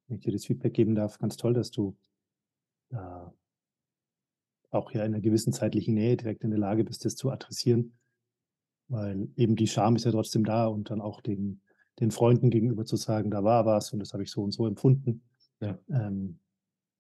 [0.09, 1.97] wenn ich dir das Feedback geben darf, ganz toll, dass du
[2.91, 3.35] da
[4.73, 7.99] auch ja in 'ner gewissen zeitlichen Nähe direkt in der Lage bist, das zu adressieren.
[8.89, 11.63] Weil eben die Scham ist ja trotzdem da und dann auch den
[12.01, 14.67] den Freunden gegenüber zu sagen: „Da war was und das habe ich so und so
[14.67, 15.23] empfunden.“
[15.61, 15.79] Ja.
[15.91, 16.41] Ähm,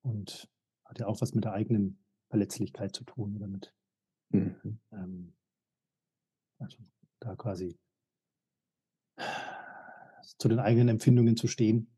[0.03, 0.51] und
[0.85, 3.75] hat ja auch was mit der eigenen Verletzlichkeit zu tun oder mit
[4.33, 4.79] Mhm.
[4.92, 5.33] ähm
[6.61, 6.79] also,
[7.21, 7.79] da quasi
[10.38, 11.96] zu den eigenen Empfindungen zu stehen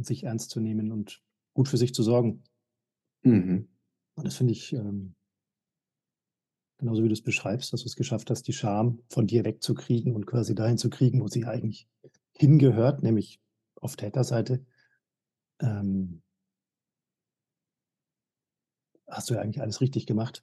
[0.00, 2.42] und sich ernst zu nehmen und gut für sich zu sorgen.
[3.22, 3.68] Mhm.
[4.14, 5.14] Und das finde ich, ähm
[6.78, 10.54] genauso wie du's beschreibst, dass du's geschafft hast, die Scham von dir wegzukriegen und quasi
[10.54, 11.86] dahin zu kriegen, wo sie eigentlich
[12.34, 13.42] hingehört, nämlich
[13.74, 14.64] auf Täterseite.
[15.60, 16.22] Ähm
[19.06, 20.42] hast du ja eigentlich alles richtig gemacht.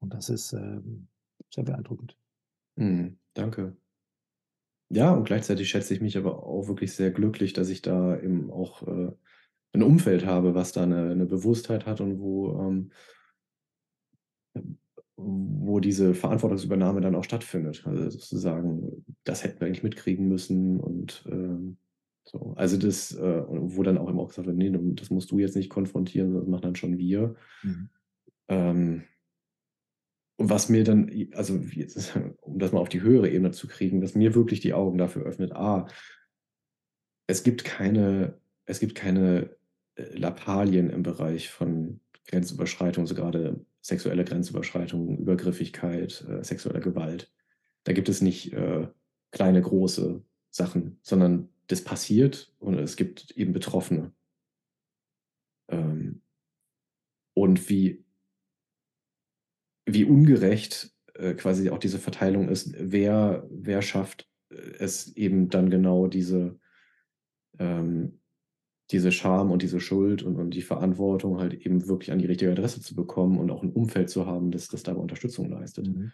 [0.00, 1.08] Und das ist, ähm
[1.52, 2.16] sehr beeindruckend.
[2.76, 3.76] Mhm, danke.
[4.90, 8.50] Ja, und gleichzeitig schätze ich mich aber auch wirklich sehr glücklich, dass ich da eben
[8.50, 9.12] auch, äh,
[9.74, 12.90] 'n Umfeld habe, was da 'ne 'ne Bewusstheit hat und wo, ähm
[15.16, 17.82] wo diese Verantwortungsübernahme dann auch stattfindet.
[17.86, 21.78] Also, sozusagen, das hätten wir eigentlich mitkriegen müssen und, ähm,
[22.24, 22.54] so.
[22.56, 25.56] Also, das, äh wo dann auch immer auch gesagt wird: „Ne, das musst du jetzt
[25.56, 27.90] nicht konfrontieren, das machen dann schon wir.“ Mhm.
[28.48, 29.04] Ähm
[30.36, 31.54] und was mir dann also,
[32.40, 35.22] um das mal auf die höhere Ebene zu kriegen, was mir wirklich die Augen dafür
[35.22, 35.86] öffnet: A
[37.26, 39.56] es gibt keine es gibt keine,
[39.96, 47.32] äh, Lappalien im Bereich von Grenzüberschreitung, so grade sexuelle Grenzüberschreitung, Übergriffigkeit, äh, sexuelle Gewalt.
[47.84, 48.88] Da gibt es nicht, äh,
[49.30, 54.12] kleine, große Sachen, sondern das passiert und es gibt eben Betroffene.
[55.68, 56.22] Ähm
[57.34, 58.03] und wie
[59.86, 65.70] wie ungerecht, äh, quasi auch diese Verteilung ist, wer wer schafft, äh, es eben dann
[65.70, 66.58] genau diese
[67.58, 68.20] ähm,
[68.92, 72.52] diese Scham und diese Schuld und und die Verantwortung halt eben wirklich an die richtige
[72.52, 75.88] Adresse zu bekommen und auch 'n Umfeld zu haben, das das dabei Unterstützung leistet.
[75.88, 76.12] Mhm.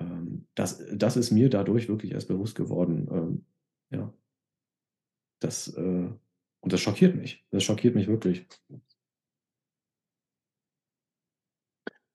[0.00, 3.46] Ähm, das das ist mir dadurch wirklich erst bewusst geworden, ähm,
[3.90, 4.14] ja.
[5.42, 6.08] Das, äh
[6.62, 7.44] und das schockiert mich.
[7.50, 8.46] Das schockiert mich wirklich.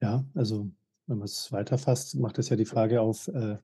[0.05, 0.69] Ja, also,
[1.07, 3.57] wenn man's weiterfasst, macht das ja die Frage auf, äh,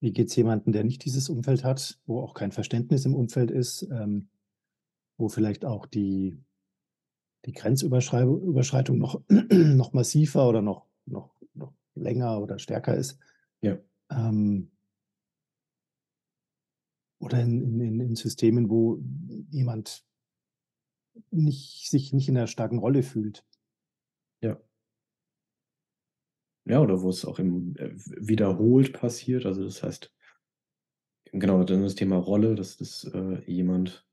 [0.00, 3.84] wie geht's jemandem, der nicht dieses Umfeld hat, wo auch kein Verständnis im Umfeld ist,
[3.92, 4.28] ähm,
[5.18, 6.38] wo vielleicht auch die
[7.44, 9.20] die Grenzüberschrei Überschreitung noch
[9.52, 13.18] noch massiver oder noch noch noch länger oder stärker ist.
[13.62, 13.78] Ja.
[14.10, 14.72] Ähm
[17.20, 18.98] oder in in in Systemen, wo
[19.50, 20.02] jemand
[21.30, 23.44] nicht sich nicht in 'ner starken Rolle fühlt.
[24.42, 24.58] Ja.
[26.66, 29.46] Ja, oder wo es auch im äh, wiederholt passiert.
[29.46, 30.12] Also, das heißt
[31.32, 34.06] genau, dann das Thema Rolle, dass dass, äh, jemand,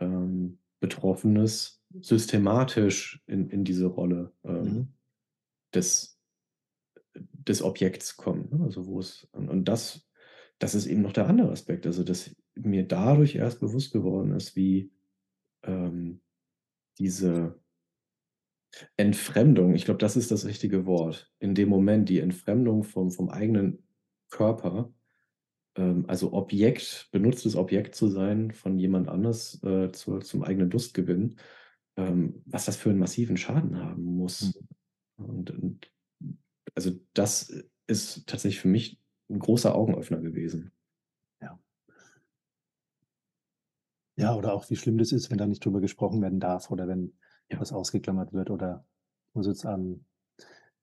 [0.00, 4.94] ähm, Betroffenes systematisch in in diese Rolle, ähm, Mhm.
[5.74, 6.18] des
[7.14, 8.64] des Objekts kommt, ne?
[8.64, 10.06] Also, wo es und und das
[10.58, 11.86] das ist eben noch der andere Aspekt.
[11.86, 14.92] Also, dass mir dadurch erst bewusst geworden ist, wie,
[15.64, 16.22] ähm,
[16.98, 17.60] diese
[18.98, 21.32] Entfremdung, ich glaube, das ist das richtige Wort.
[21.38, 23.82] In dem Moment die Entfremdung vom vom eigenen
[24.30, 24.92] Körper,
[25.76, 31.36] ähm, also Objekt benutztes Objekt zu sein von jemand anders, äh, zur zum eigenen Lustgewinn,
[31.96, 34.60] ähm, was das für 'n massiven Schaden haben muss.
[35.18, 35.26] Mhm.
[35.26, 35.92] Und und
[36.76, 37.52] also, das
[37.88, 40.72] ist tatsächlich für mich 'n großer Augenöffner gewesen.
[41.42, 41.58] Ja.
[44.18, 46.88] Ja, oder auch wie schlimm das ist, wenn da nicht drüber gesprochen werden darf oder
[46.88, 47.12] wenn
[47.52, 47.60] Ja.
[47.60, 48.86] was ausgeklammert wird oder
[49.34, 50.04] muss jetzt an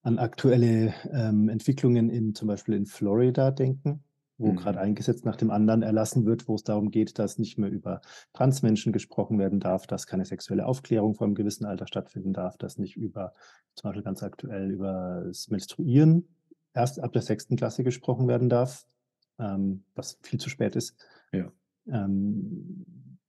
[0.04, 4.06] an aktuelle, ähm, Entwicklungen in zum Beispiel in Florida denken,
[4.38, 4.78] wo Mhm.
[4.78, 8.02] ein Gesetz nach dem anderen erlassen wird, wo es darum geht, dass nicht mehr über
[8.34, 12.78] Transmenschen gesprochen werden darf, dass keine sexuelle Aufklärung vor 'nem gewissen Alter stattfinden darf, dass
[12.80, 13.34] nicht über
[13.76, 16.30] zum Beispiel ganz aktuell übers Menstruieren
[16.74, 17.58] erst ab der 6.
[17.58, 18.86] Klasse gesprochen werden darf,
[19.40, 20.96] ähm, was viel zu spät ist.
[21.34, 21.52] Ja.
[21.88, 23.20] Ähm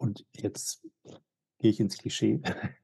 [0.00, 0.82] und jetzt
[1.60, 2.40] gehe ich ins Klischee,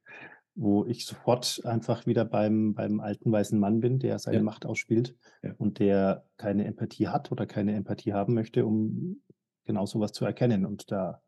[0.55, 4.43] wo ich sofort einfach wieder beim beim alten weißen Mann bin, der seine Ja.
[4.43, 5.55] Macht ausspielt Ja.
[5.59, 9.23] und der keine Empathie hat oder keine Empathie haben möchte, um
[9.65, 11.23] genau so was zu erkennen und da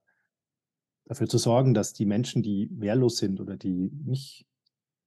[1.06, 4.46] dafür zu sorgen, dass die Menschen, die wehrlos sind oder die nicht,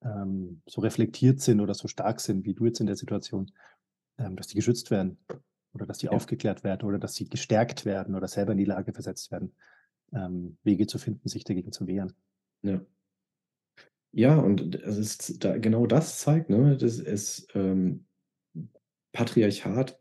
[0.04, 3.52] ähm, so reflektiert sind oder so stark sind wie du jetzt in der Situation,
[4.18, 5.20] ähm, dass die geschützt werden
[5.74, 6.12] oder dass die Ja.
[6.12, 9.54] aufgeklärt werden oder dass sie gestärkt werden oder selber in die Lage versetzt werden,
[10.12, 12.14] ähm, Wege zu finden, sich dagegen zu wehren.
[12.64, 12.82] Ja.
[14.14, 18.06] Ja, und es ist da genau das zeigt, ne, dass es, ähm
[19.16, 20.00] Patriarchat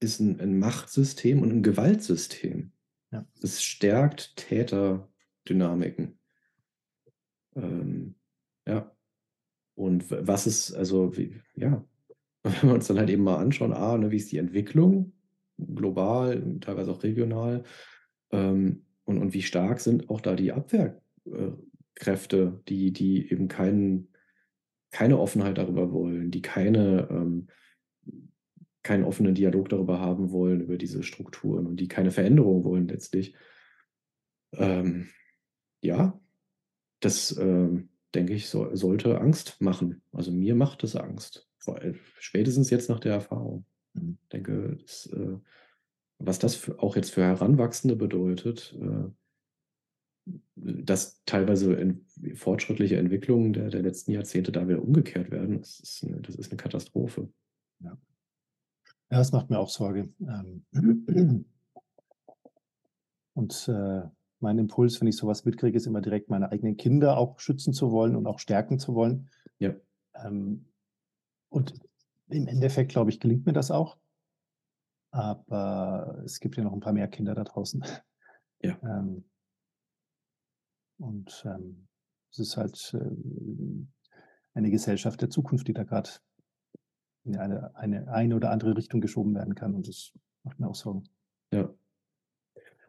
[0.00, 2.72] ist 'n 'n Machtsystem und 'n Gewaltsystem.
[3.12, 3.26] Ja.
[3.42, 6.18] Es stärkt Täterdynamiken.
[7.56, 8.14] Ähm,
[8.66, 8.90] ja.
[9.76, 11.84] Und was ist also, wie ja,
[12.44, 15.14] wenn wir uns dann halt eben mal anschauen, A, ne, wie ist die Entwicklung
[15.58, 17.64] global, teilweise auch regional,
[18.32, 21.52] ähm, und und wie stark sind auch da die Abwehr äh,
[21.94, 24.08] Kräfte, die die eben keinen
[24.90, 27.48] keine Offenheit darüber wollen, die keine, ähm
[28.82, 33.34] keinen offenen Dialog darüber haben wollen, über diese Strukturen und die keine Veränderung wollen letztlich.
[34.52, 35.08] Ähm,
[35.80, 36.20] ja,
[37.00, 40.02] das, ähm, denke ich, soll sollte Angst machen.
[40.12, 41.80] Also, mir macht es Angst, vor
[42.18, 43.66] spätestens jetzt nach der Erfahrung.
[43.94, 44.18] Mhm.
[44.32, 45.38] Denke, das, äh
[46.24, 49.10] was das für auch jetzt für Heranwachsende bedeutet, äh
[50.56, 52.02] dass teilweise ent
[52.34, 56.50] fortschrittliche Entwicklungen der der letzten Jahrzehnte da wieder umgekehrt werden, das ist 'ne das ist
[56.52, 57.28] 'ne Katastrophe.
[57.80, 57.98] Ja.
[59.10, 60.08] Ja, das macht mir auch Sorge.
[60.20, 60.64] Ähm,
[63.34, 64.02] und äh,
[64.40, 67.90] mein Impuls, wenn ich sowas mitkriege, ist immer direkt meine eigenen Kinder auch schützen zu
[67.92, 69.30] wollen und auch stärken zu wollen.
[69.58, 69.74] Ja.
[70.14, 70.66] Ähm,
[71.50, 71.74] und
[72.28, 73.98] im Endeffekt, glaube ich, gelingt mir das auch.
[75.12, 77.84] Aber es gibt ja noch ein paar mehr Kinder da draußen.
[78.62, 78.78] Ja.
[78.82, 79.24] Ähm,
[81.02, 81.88] und ähm,
[82.30, 83.10] es ist halt äh,
[84.54, 86.10] eine Gesellschaft der Zukunft, die da gerade
[87.24, 89.74] in eine, eine, eine oder andere Richtung geschoben werden kann.
[89.74, 90.12] Und das
[90.42, 91.04] macht mir auch Sorgen.
[91.52, 91.72] Ja.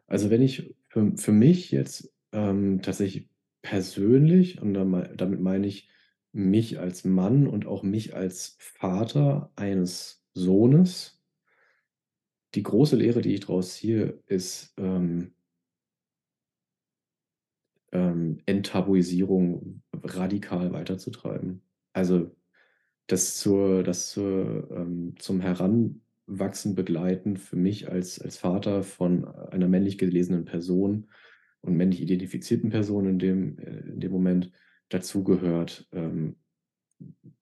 [0.06, 3.28] Also wenn ich für, für mich jetzt ähm, tatsächlich
[3.62, 5.88] persönlich, und damit meine ich
[6.32, 11.22] mich als Mann und auch mich als Vater eines Sohnes,
[12.54, 15.33] die große Lehre, die ich daraus ziehe, ist ähm,
[17.94, 21.62] ähm, Enttabuisierung radikal weiterzutreiben.
[21.94, 22.36] Also
[23.06, 29.68] das, zur, das zur, ähm, zum Heranwachsen begleiten für mich als, als Vater von einer
[29.68, 31.06] männlich gelesenen Person
[31.60, 34.50] und männlich identifizierten Person in dem, äh, in dem Moment
[34.88, 35.88] dazugehört.
[35.92, 36.36] Ähm,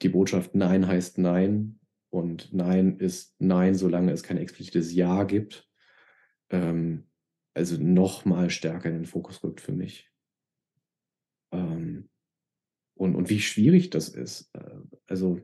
[0.02, 5.68] die Botschaft Nein heißt Nein und Nein ist Nein, solange es kein explizites Ja gibt.
[6.50, 7.04] Ähm,
[7.54, 10.11] also noch mal stärker in den Fokus rückt für mich.
[11.52, 12.08] Ähm,
[12.94, 14.50] und, und wie schwierig das ist.
[14.54, 15.40] Äh, also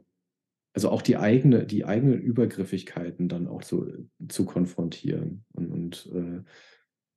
[0.78, 6.44] also auch die eigene, die eigenen Übergriffigkeiten dann auch zu, zu konfrontieren und, und äh,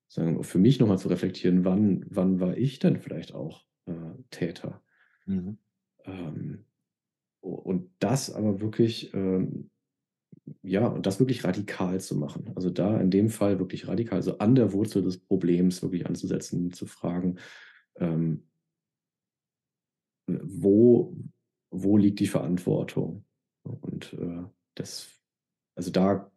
[0.08, 3.94] sagen, für mich nochmal zu reflektieren, wann, wann war ich denn vielleicht auch äh,
[4.32, 4.82] Täter?
[5.28, 5.60] Mhm.
[6.06, 6.66] Ähm,
[7.42, 9.70] und das aber wirklich, ähm,
[10.64, 12.52] ja, und das wirklich radikal zu machen.
[12.56, 16.72] Also da in dem Fall wirklich radikal, also an der Wurzel des Problems wirklich anzusetzen,
[16.72, 17.38] zu fragen,
[17.98, 18.48] ähm,
[20.28, 21.16] wo,
[21.72, 23.26] wo liegt die Verantwortung?
[23.64, 24.44] Und äh,
[24.76, 25.10] das,
[25.76, 26.32] also da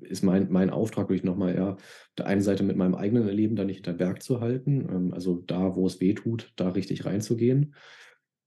[0.00, 1.76] ist mein, mein Auftrag wirklich nochmal eher,
[2.18, 5.36] der einen Seite mit meinem eigenen Erleben da nicht hinter Berg zu halten, ähm, also
[5.46, 7.74] da, wo es weh tut, da richtig reinzugehen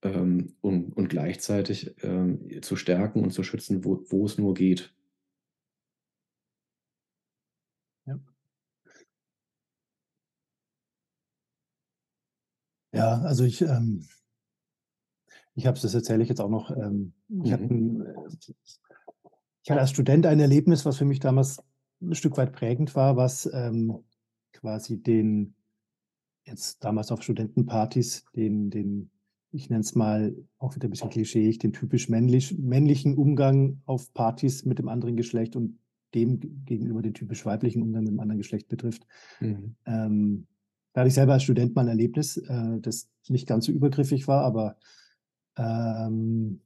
[0.04, 4.93] ähm, und, und gleichzeitig ähm, zu stärken und zu schützen, wo, wo es nur geht.
[8.06, 8.19] Ja.
[12.91, 14.06] Ja, also ich, ähm,
[15.55, 16.71] ich habe es, das erzähle ich jetzt auch noch.
[16.71, 18.03] Ähm, ich, mhm.
[18.03, 18.55] hatte
[19.63, 21.61] ich hatte als Student ein Erlebnis, was für mich damals
[22.01, 23.99] ein Stück weit prägend war, was ähm,
[24.51, 25.55] quasi den,
[26.45, 29.09] jetzt damals auf Studentenpartys, den, den
[29.51, 34.11] ich nenne es mal auch wieder ein bisschen klischeeig, den typisch männlich, männlichen Umgang auf
[34.13, 35.77] Partys mit dem anderen Geschlecht und
[36.15, 39.05] dem gegenüber den typisch weiblichen Umgang mit dem anderen Geschlecht betrifft.
[39.39, 39.75] Mhm.
[39.85, 40.47] Ähm,
[40.93, 44.27] da hatte ich selber als Student mal ein Erlebnis, äh, das nicht ganz so übergriffig
[44.27, 44.77] war, aber
[45.57, 46.61] ähm,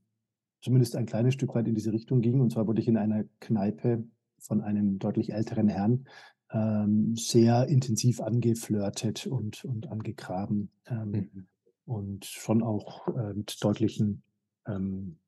[0.61, 2.41] zumindest ein kleines Stück weit in diese Richtung ging.
[2.41, 4.03] Und zwar wurde ich in einer Kneipe
[4.39, 6.05] von einem deutlich älteren Herrn
[6.51, 10.71] ähm, sehr intensiv angeflirtet und, und angegraben.
[10.87, 11.47] Ähm, mhm.
[11.85, 14.23] Und schon auch äh, mit deutlichen,
[14.65, 15.19] ähm,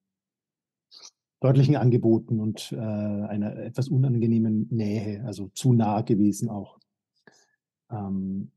[1.39, 6.79] deutlichen Angeboten und äh, einer etwas unangenehmen Nähe, also zu nah gewesen auch.
[7.89, 8.51] Ähm,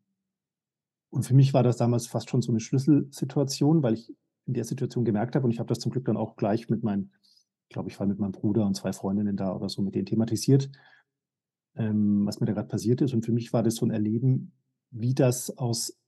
[1.11, 4.13] und für mich war das damals fast schon so eine Schlüsselsituation, weil ich
[4.47, 5.45] in der Situation gemerkt habe.
[5.45, 7.11] Und ich habe das zum Glück dann auch gleich mit meinem,
[7.69, 10.07] ich glaube, ich war mit meinem Bruder und zwei Freundinnen da oder so mit denen
[10.07, 10.71] thematisiert,
[11.77, 13.15] ähm, was mir da gerade passiert ist.
[13.15, 14.53] Und für mich war das so ein Erleben,
[14.91, 15.99] wie das aus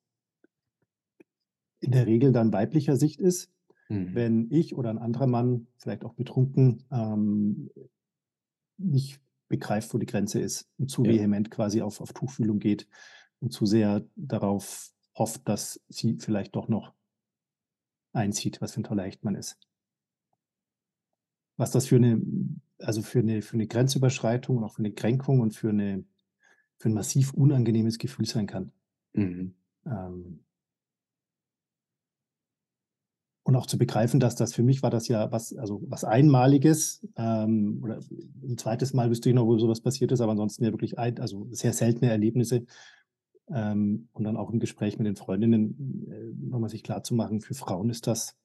[1.81, 3.53] in der Regel dann weiblicher Sicht ist,
[3.89, 4.15] mhm.
[4.15, 7.71] wenn ich oder ein anderer Mann, vielleicht auch betrunken, ähm,
[8.79, 11.13] nicht begreift, wo die Grenze ist und zu ja.
[11.13, 12.89] vehement quasi auf, auf Tuchfühlung geht
[13.41, 16.93] und zu sehr darauf hofft, dass sie vielleicht doch noch
[18.15, 19.59] einzieht, was für ein toller Echtmann ist.
[21.57, 22.21] Was das für eine,
[22.79, 26.05] also für eine, für eine Grenzüberschreitung und auch für eine Kränkung und für, eine,
[26.79, 28.73] für ein massiv unangenehmes Gefühl sein kann.
[29.13, 29.55] Mhm.
[29.87, 30.45] Ähm,
[33.47, 37.07] und auch zu begreifen, dass das für mich war das ja was, also was Einmaliges.
[37.17, 38.01] Ähm, oder
[38.43, 41.21] ein zweites Mal wüsste ich noch, wo sowas passiert ist, aber ansonsten ja wirklich ein,
[41.21, 42.65] also sehr seltene Erlebnisse,
[43.49, 47.91] ähm, und dann auch im Gespräch mit den Freundinnen äh, nochmal sich klarzumachen, für Frauen
[47.91, 48.37] ist das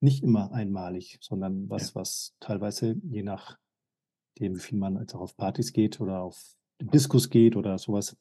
[0.00, 1.94] nicht immer einmalig, sondern was, ja.
[1.96, 3.58] was teilweise je nach
[4.38, 7.76] dem, wie viel man jetzt auch auf Partys geht oder auf den Diskus geht oder
[7.78, 8.16] sowas,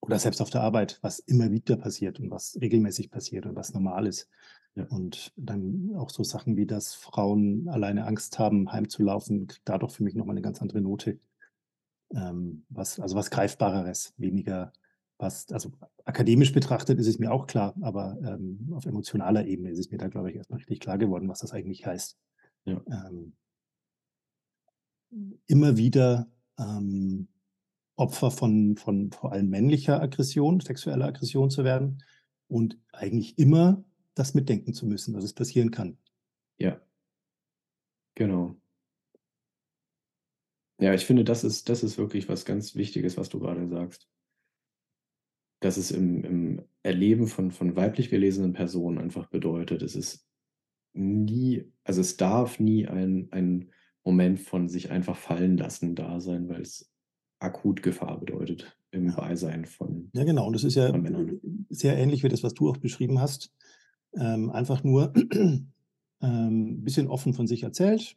[0.00, 3.72] oder selbst auf der Arbeit, was immer wieder passiert und was regelmäßig passiert und was
[3.72, 4.28] normal ist.
[4.74, 4.84] Ja.
[4.86, 9.92] Und dann auch so Sachen wie, dass Frauen alleine Angst haben, heimzulaufen, kriegt da doch
[9.92, 11.20] für mich nochmal eine ganz andere Note
[12.14, 14.72] ähm, was, also was Greifbareres, weniger
[15.18, 15.70] was, also
[16.04, 19.98] akademisch betrachtet ist es mir auch klar, aber ähm, auf emotionaler Ebene ist es mir
[19.98, 22.18] da, glaube ich, erstmal richtig klar geworden, was das eigentlich heißt.
[22.64, 22.82] Ja.
[22.86, 23.34] Ähm,
[25.46, 27.28] immer wieder ähm,
[27.96, 32.02] Opfer von, von vor allem männlicher Aggression, sexueller Aggression zu werden
[32.48, 33.84] und eigentlich immer
[34.14, 35.98] das mitdenken zu müssen, dass es passieren kann.
[36.58, 36.80] Ja.
[38.14, 38.56] Genau.
[40.78, 44.08] Ja, ich finde, das ist, das ist wirklich was ganz Wichtiges, was du gerade sagst.
[45.60, 50.26] Dass es im, im Erleben von, von weiblich gelesenen Personen einfach bedeutet, es ist
[50.92, 53.70] nie, also es darf nie ein, ein
[54.04, 56.92] Moment von sich einfach fallen lassen da sein, weil es
[57.38, 59.14] akut Gefahr bedeutet im Ja.
[59.14, 60.46] Beisein von, Ja, genau.
[60.46, 60.92] Und das ist ja
[61.70, 63.52] sehr ähnlich wie das, was du auch beschrieben hast.
[64.14, 65.12] Ähm, einfach nur
[66.20, 68.16] ein bisschen offen von sich erzählt,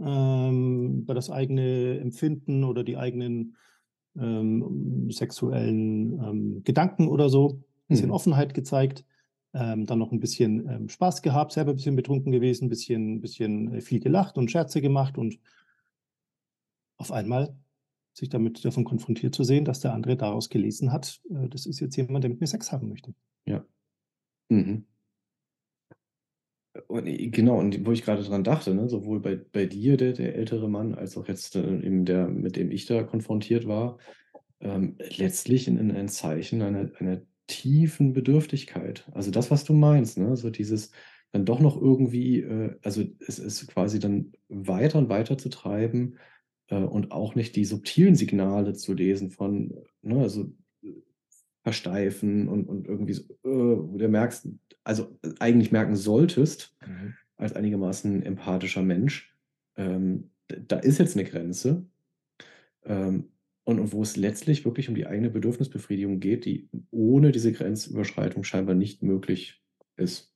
[0.00, 3.56] ähm, über das eigene Empfinden oder die eigenen
[4.18, 7.50] ähm, sexuellen ähm, Gedanken oder so.
[7.50, 8.14] Ein bisschen Mhm.
[8.14, 9.04] Offenheit gezeigt.
[9.52, 13.20] Ähm, dann noch ein bisschen ähm, Spaß gehabt, selber ein bisschen betrunken gewesen, ein bisschen,
[13.20, 15.40] bisschen äh, viel gelacht und Scherze gemacht und
[16.98, 17.56] auf einmal
[18.14, 21.80] sich damit davon konfrontiert zu sehen, dass der andere daraus gelesen hat, äh, das ist
[21.80, 23.12] jetzt jemand, der mit mir Sex haben möchte.
[23.44, 23.64] Ja.
[24.50, 24.84] Mhm.
[26.88, 30.12] Und, äh, genau, und wo ich gerade dran dachte, ne, sowohl bei, bei dir, der,
[30.12, 33.98] der ältere Mann, als auch jetzt äh, eben der, mit dem ich da konfrontiert war,
[34.60, 39.08] ähm, letztlich in, in ein Zeichen einer, einer tiefen Bedürftigkeit.
[39.12, 40.92] Also das, was du meinst, ne, so dieses
[41.32, 46.16] dann doch noch irgendwie, äh, also es ist quasi dann weiter und weiter zu treiben
[46.68, 50.52] äh, und auch nicht die subtilen Signale zu lesen von, ne, also
[50.82, 50.92] äh,
[51.62, 54.48] versteifen und, und irgendwie so, äh, wo du merkst,
[54.90, 56.76] also äh, eigentlich merken solltest,
[57.36, 59.32] als einigermaßen empathischer Mensch,
[59.76, 61.86] ähm, da ist jetzt eine Grenze.
[62.82, 63.30] Ähm,
[63.62, 68.42] und, und wo es letztlich wirklich um die eigene Bedürfnisbefriedigung geht, die ohne diese Grenzüberschreitung
[68.42, 69.62] scheinbar nicht möglich
[69.96, 70.34] ist.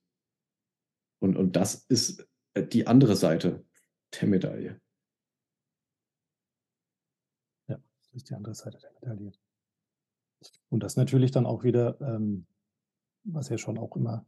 [1.19, 3.65] Und, und das ist äh, die andere Seite
[4.13, 4.79] der Medaille.
[7.67, 9.33] Ja, das ist die andere Seite der Medaille.
[10.69, 12.45] Und das natürlich dann auch wieder, ähm,
[13.25, 14.25] was ja schon auch immer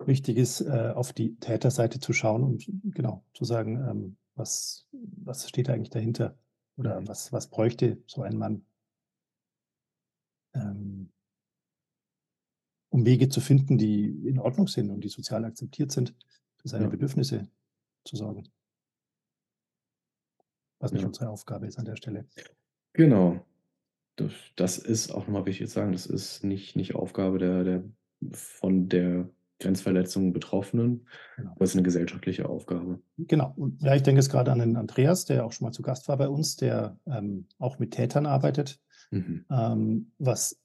[0.00, 5.48] wichtig ist, äh, auf die Täterseite zu schauen und genau zu sagen, ähm, was, was
[5.48, 6.38] steht eigentlich dahinter
[6.76, 7.08] oder Mhm.
[7.08, 8.64] was, was bräuchte so ein Mann,
[10.54, 11.10] ähm,
[12.90, 16.14] um Wege zu finden, die in Ordnung sind und die sozial akzeptiert sind,
[16.56, 16.90] für seine Ja.
[16.90, 17.48] Bedürfnisse
[18.04, 18.48] zu sorgen.
[20.80, 21.08] Was nicht Ja.
[21.08, 22.26] unsere Aufgabe ist an der Stelle.
[22.92, 23.44] Genau.
[24.16, 27.84] Das, das ist auch nochmal wichtig zu sagen, das ist nicht, nicht Aufgabe der, der
[28.32, 29.28] von der
[29.60, 31.06] Grenzverletzung Betroffenen,
[31.36, 31.50] Genau.
[31.52, 33.00] aber es ist eine gesellschaftliche Aufgabe.
[33.16, 33.52] Genau.
[33.56, 36.08] Und ja, ich denke jetzt gerade an den Andreas, der auch schon mal zu Gast
[36.08, 38.80] war bei uns, der ähm, auch mit Tätern arbeitet,
[39.10, 39.46] Mhm.
[39.50, 40.60] ähm, was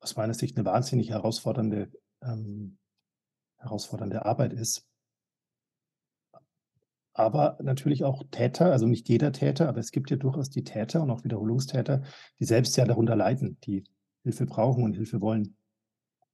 [0.00, 1.90] aus meiner Sicht eine wahnsinnig herausfordernde,
[2.22, 2.78] ähm,
[3.58, 4.86] herausfordernde Arbeit ist.
[7.12, 11.02] Aber natürlich auch Täter, also nicht jeder Täter, aber es gibt ja durchaus die Täter
[11.02, 12.02] und auch Wiederholungstäter,
[12.38, 13.84] die selbst ja darunter leiden, die
[14.22, 15.56] Hilfe brauchen und Hilfe wollen.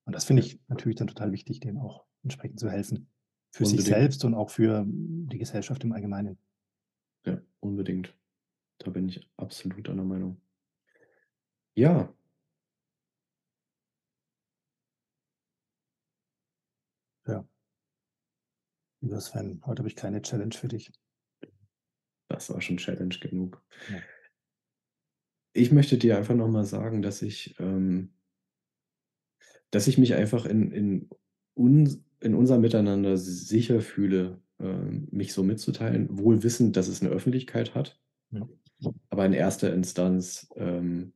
[0.07, 3.11] Und das finde ich natürlich dann total wichtig, denen auch entsprechend zu helfen.
[3.53, 3.97] Für sich Unbedingt.
[3.97, 6.39] selbst und auch für die Gesellschaft im Allgemeinen.
[7.25, 8.17] Ja, unbedingt.
[8.79, 10.41] Da bin ich absolut einer Meinung.
[11.75, 12.13] Ja,
[17.27, 17.45] Ja.
[19.01, 20.93] Lieber Sven, heute habe ich keine Challenge für dich.
[22.29, 23.63] das war schon Challenge genug.
[23.91, 24.01] Ja.
[25.53, 28.16] Ich möchte dir einfach nochmal sagen, dass ich, ähm,
[29.71, 31.11] dass ich mich einfach in, in,
[31.55, 37.11] uns, in unserem Miteinander sicher fühle, ähm, mich so mitzuteilen, wohl wissend, dass es eine
[37.11, 38.01] Öffentlichkeit hat.
[38.31, 38.49] Ja.
[39.09, 41.13] Aber in erster Instanz ähm,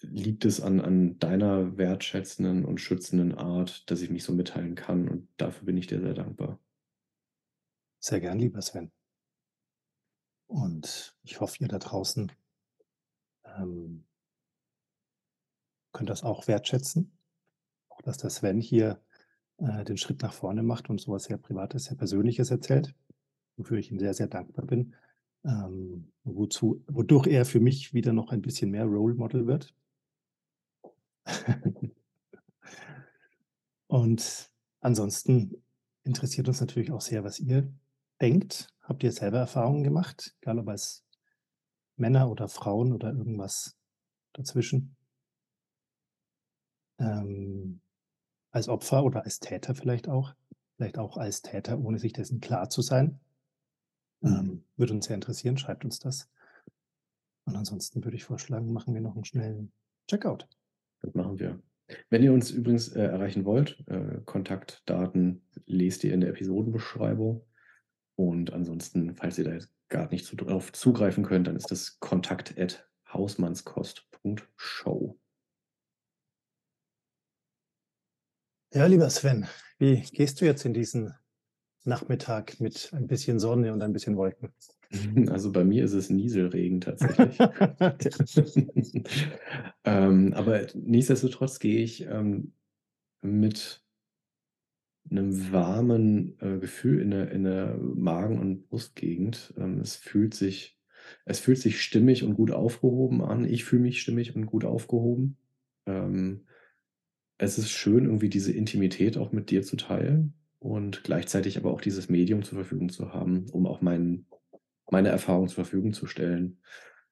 [0.00, 5.08] liegt es an, an deiner wertschätzenden und schützenden Art, dass ich mich so mitteilen kann.
[5.08, 6.58] Und dafür bin ich dir sehr dankbar.
[7.98, 8.90] Sehr gern, lieber Sven.
[10.46, 12.32] Und ich hoffe, ihr da draußen
[13.44, 14.04] ähm,
[15.92, 17.12] könnt das auch wertschätzen.
[17.88, 19.00] Auch dass der Sven hier
[19.58, 22.94] äh, den Schritt nach vorne macht und sowas sehr Privates, sehr Persönliches erzählt,
[23.56, 24.94] wofür ich ihm sehr, sehr dankbar bin.
[25.44, 29.74] Ähm, wozu, wodurch er für mich wieder noch ein bisschen mehr Role Model wird.
[33.88, 35.62] und ansonsten
[36.04, 37.72] interessiert uns natürlich auch sehr, was ihr
[38.20, 38.72] denkt.
[38.82, 41.04] Habt ihr selber Erfahrungen gemacht, egal ob als
[41.96, 43.76] Männer oder Frauen oder irgendwas
[44.32, 44.96] dazwischen?
[47.02, 47.80] Ähm,
[48.52, 50.34] als Opfer oder als Täter vielleicht auch,
[50.76, 53.18] vielleicht auch als Täter, ohne sich dessen klar zu sein.
[54.20, 54.28] Mhm.
[54.28, 56.30] Ähm, würde uns sehr interessieren, schreibt uns das.
[57.44, 59.72] Und ansonsten würde ich vorschlagen, machen wir noch einen schnellen
[60.08, 60.46] Checkout.
[61.00, 61.60] Das machen wir.
[62.10, 67.44] Wenn ihr uns übrigens äh, erreichen wollt, äh, Kontaktdaten lest ihr in der Episodenbeschreibung.
[68.14, 71.98] Und ansonsten, falls ihr da jetzt gar nicht so drauf zugreifen könnt, dann ist das
[71.98, 75.18] kontakt at hausmannskost.show.
[78.74, 79.46] Ja, lieber Sven,
[79.78, 81.12] wie gehst du jetzt in diesen
[81.84, 84.52] Nachmittag mit ein bisschen Sonne und ein bisschen Wolken?
[85.30, 87.38] Also bei mir ist es Nieselregen tatsächlich.
[89.84, 92.52] ähm, aber nichtsdestotrotz gehe ich ähm,
[93.22, 93.82] mit
[95.10, 99.54] einem warmen äh, Gefühl in der, in der Magen- und Brustgegend.
[99.56, 100.78] Ähm, es fühlt sich,
[101.24, 103.46] es fühlt sich stimmig und gut aufgehoben an.
[103.46, 105.38] Ich fühle mich stimmig und gut aufgehoben.
[105.86, 106.46] Ähm,
[107.42, 111.80] es ist schön, irgendwie diese Intimität auch mit dir zu teilen und gleichzeitig aber auch
[111.80, 114.26] dieses Medium zur Verfügung zu haben, um auch meinen
[114.90, 116.60] meine Erfahrung zur Verfügung zu stellen.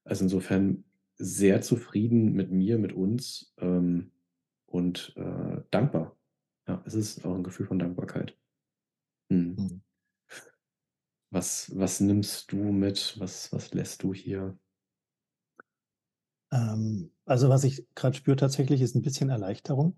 [0.05, 0.85] Also insofern
[1.17, 4.13] sehr zufrieden mit mir, mit uns ähm,
[4.67, 6.17] und äh, dankbar.
[6.69, 8.39] Ja, es ist auch ein Gefühl von Dankbarkeit.
[9.31, 9.57] Hm.
[9.57, 9.83] Mhm.
[11.31, 13.17] Was, was nimmst du mit?
[13.19, 14.57] Was, was lässt du hier?
[16.53, 19.97] Ähm, also was ich gerade spüre tatsächlich ist ein bisschen Erleichterung,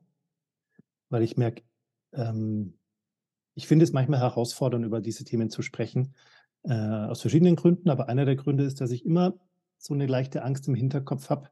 [1.13, 1.63] weil ich merke,
[2.13, 2.79] ähm,
[3.55, 6.15] ich finde es manchmal herausfordernd, über diese Themen zu sprechen,
[6.65, 9.35] äh, aus verschiedenen Gründen, aber einer der Gründe ist, dass ich immer
[9.79, 11.51] so eine leichte Angst im Hinterkopf habe,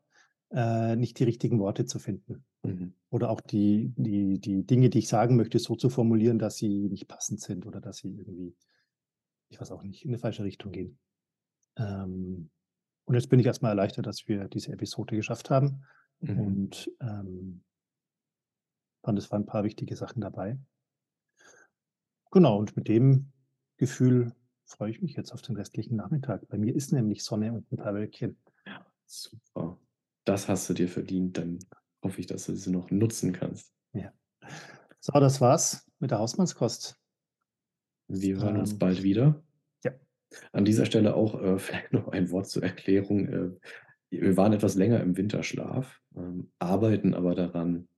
[0.51, 2.45] äh, nicht die richtigen Worte zu finden.
[2.63, 2.95] Mhm.
[3.11, 6.89] Oder auch die, die, die Dinge, die ich sagen möchte, so zu formulieren, dass sie
[6.89, 8.57] nicht passend sind oder dass sie irgendwie,
[9.49, 10.99] ich weiß auch nicht, in eine falsche Richtung gehen.
[11.77, 12.51] Ähm,
[13.05, 15.83] und jetzt bin ich erstmal erleichtert, dass wir diese Episode geschafft haben.
[16.21, 16.41] Mhm.
[16.41, 17.63] Und ähm,
[19.03, 20.59] fand, es waren ein paar wichtige Sachen dabei.
[22.31, 23.33] Genau, und mit dem
[23.77, 24.33] Gefühl
[24.65, 26.47] freue ich mich jetzt auf den restlichen Nachmittag.
[26.49, 28.37] Bei mir ist nämlich Sonne und ein paar Wölkchen.
[28.67, 29.79] Ja, super.
[30.25, 31.39] Das hast du dir verdient.
[31.39, 31.59] Dann
[32.03, 33.73] hoffe ich, dass du sie noch nutzen kannst.
[33.93, 34.13] Ja.
[35.01, 37.01] So, das war's mit der Hausmannskost.
[38.07, 39.43] Wir hören uns ähm, bald wieder.
[39.85, 39.93] Ja.
[40.53, 43.29] An dieser Stelle auch äh, vielleicht noch ein Wort zur Erklärung.
[43.29, 43.51] Äh,
[44.11, 47.89] wir waren etwas länger im Winterschlaf, ähm, arbeiten aber daran,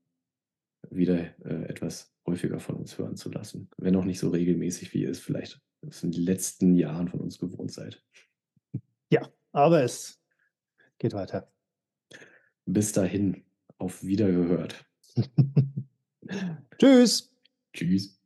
[0.91, 3.69] wieder äh, etwas häufiger von uns hören zu lassen.
[3.77, 7.39] Wenn auch nicht so regelmäßig, wie ihr es vielleicht in den letzten Jahren von uns
[7.39, 8.03] gewohnt seid.
[9.11, 10.23] Ja, aber es
[10.99, 11.53] geht weiter.
[12.65, 13.45] Bis dahin,
[13.79, 14.85] auf Wiedergehört.
[16.79, 17.35] Tschüss.
[17.73, 18.22] Tschüss.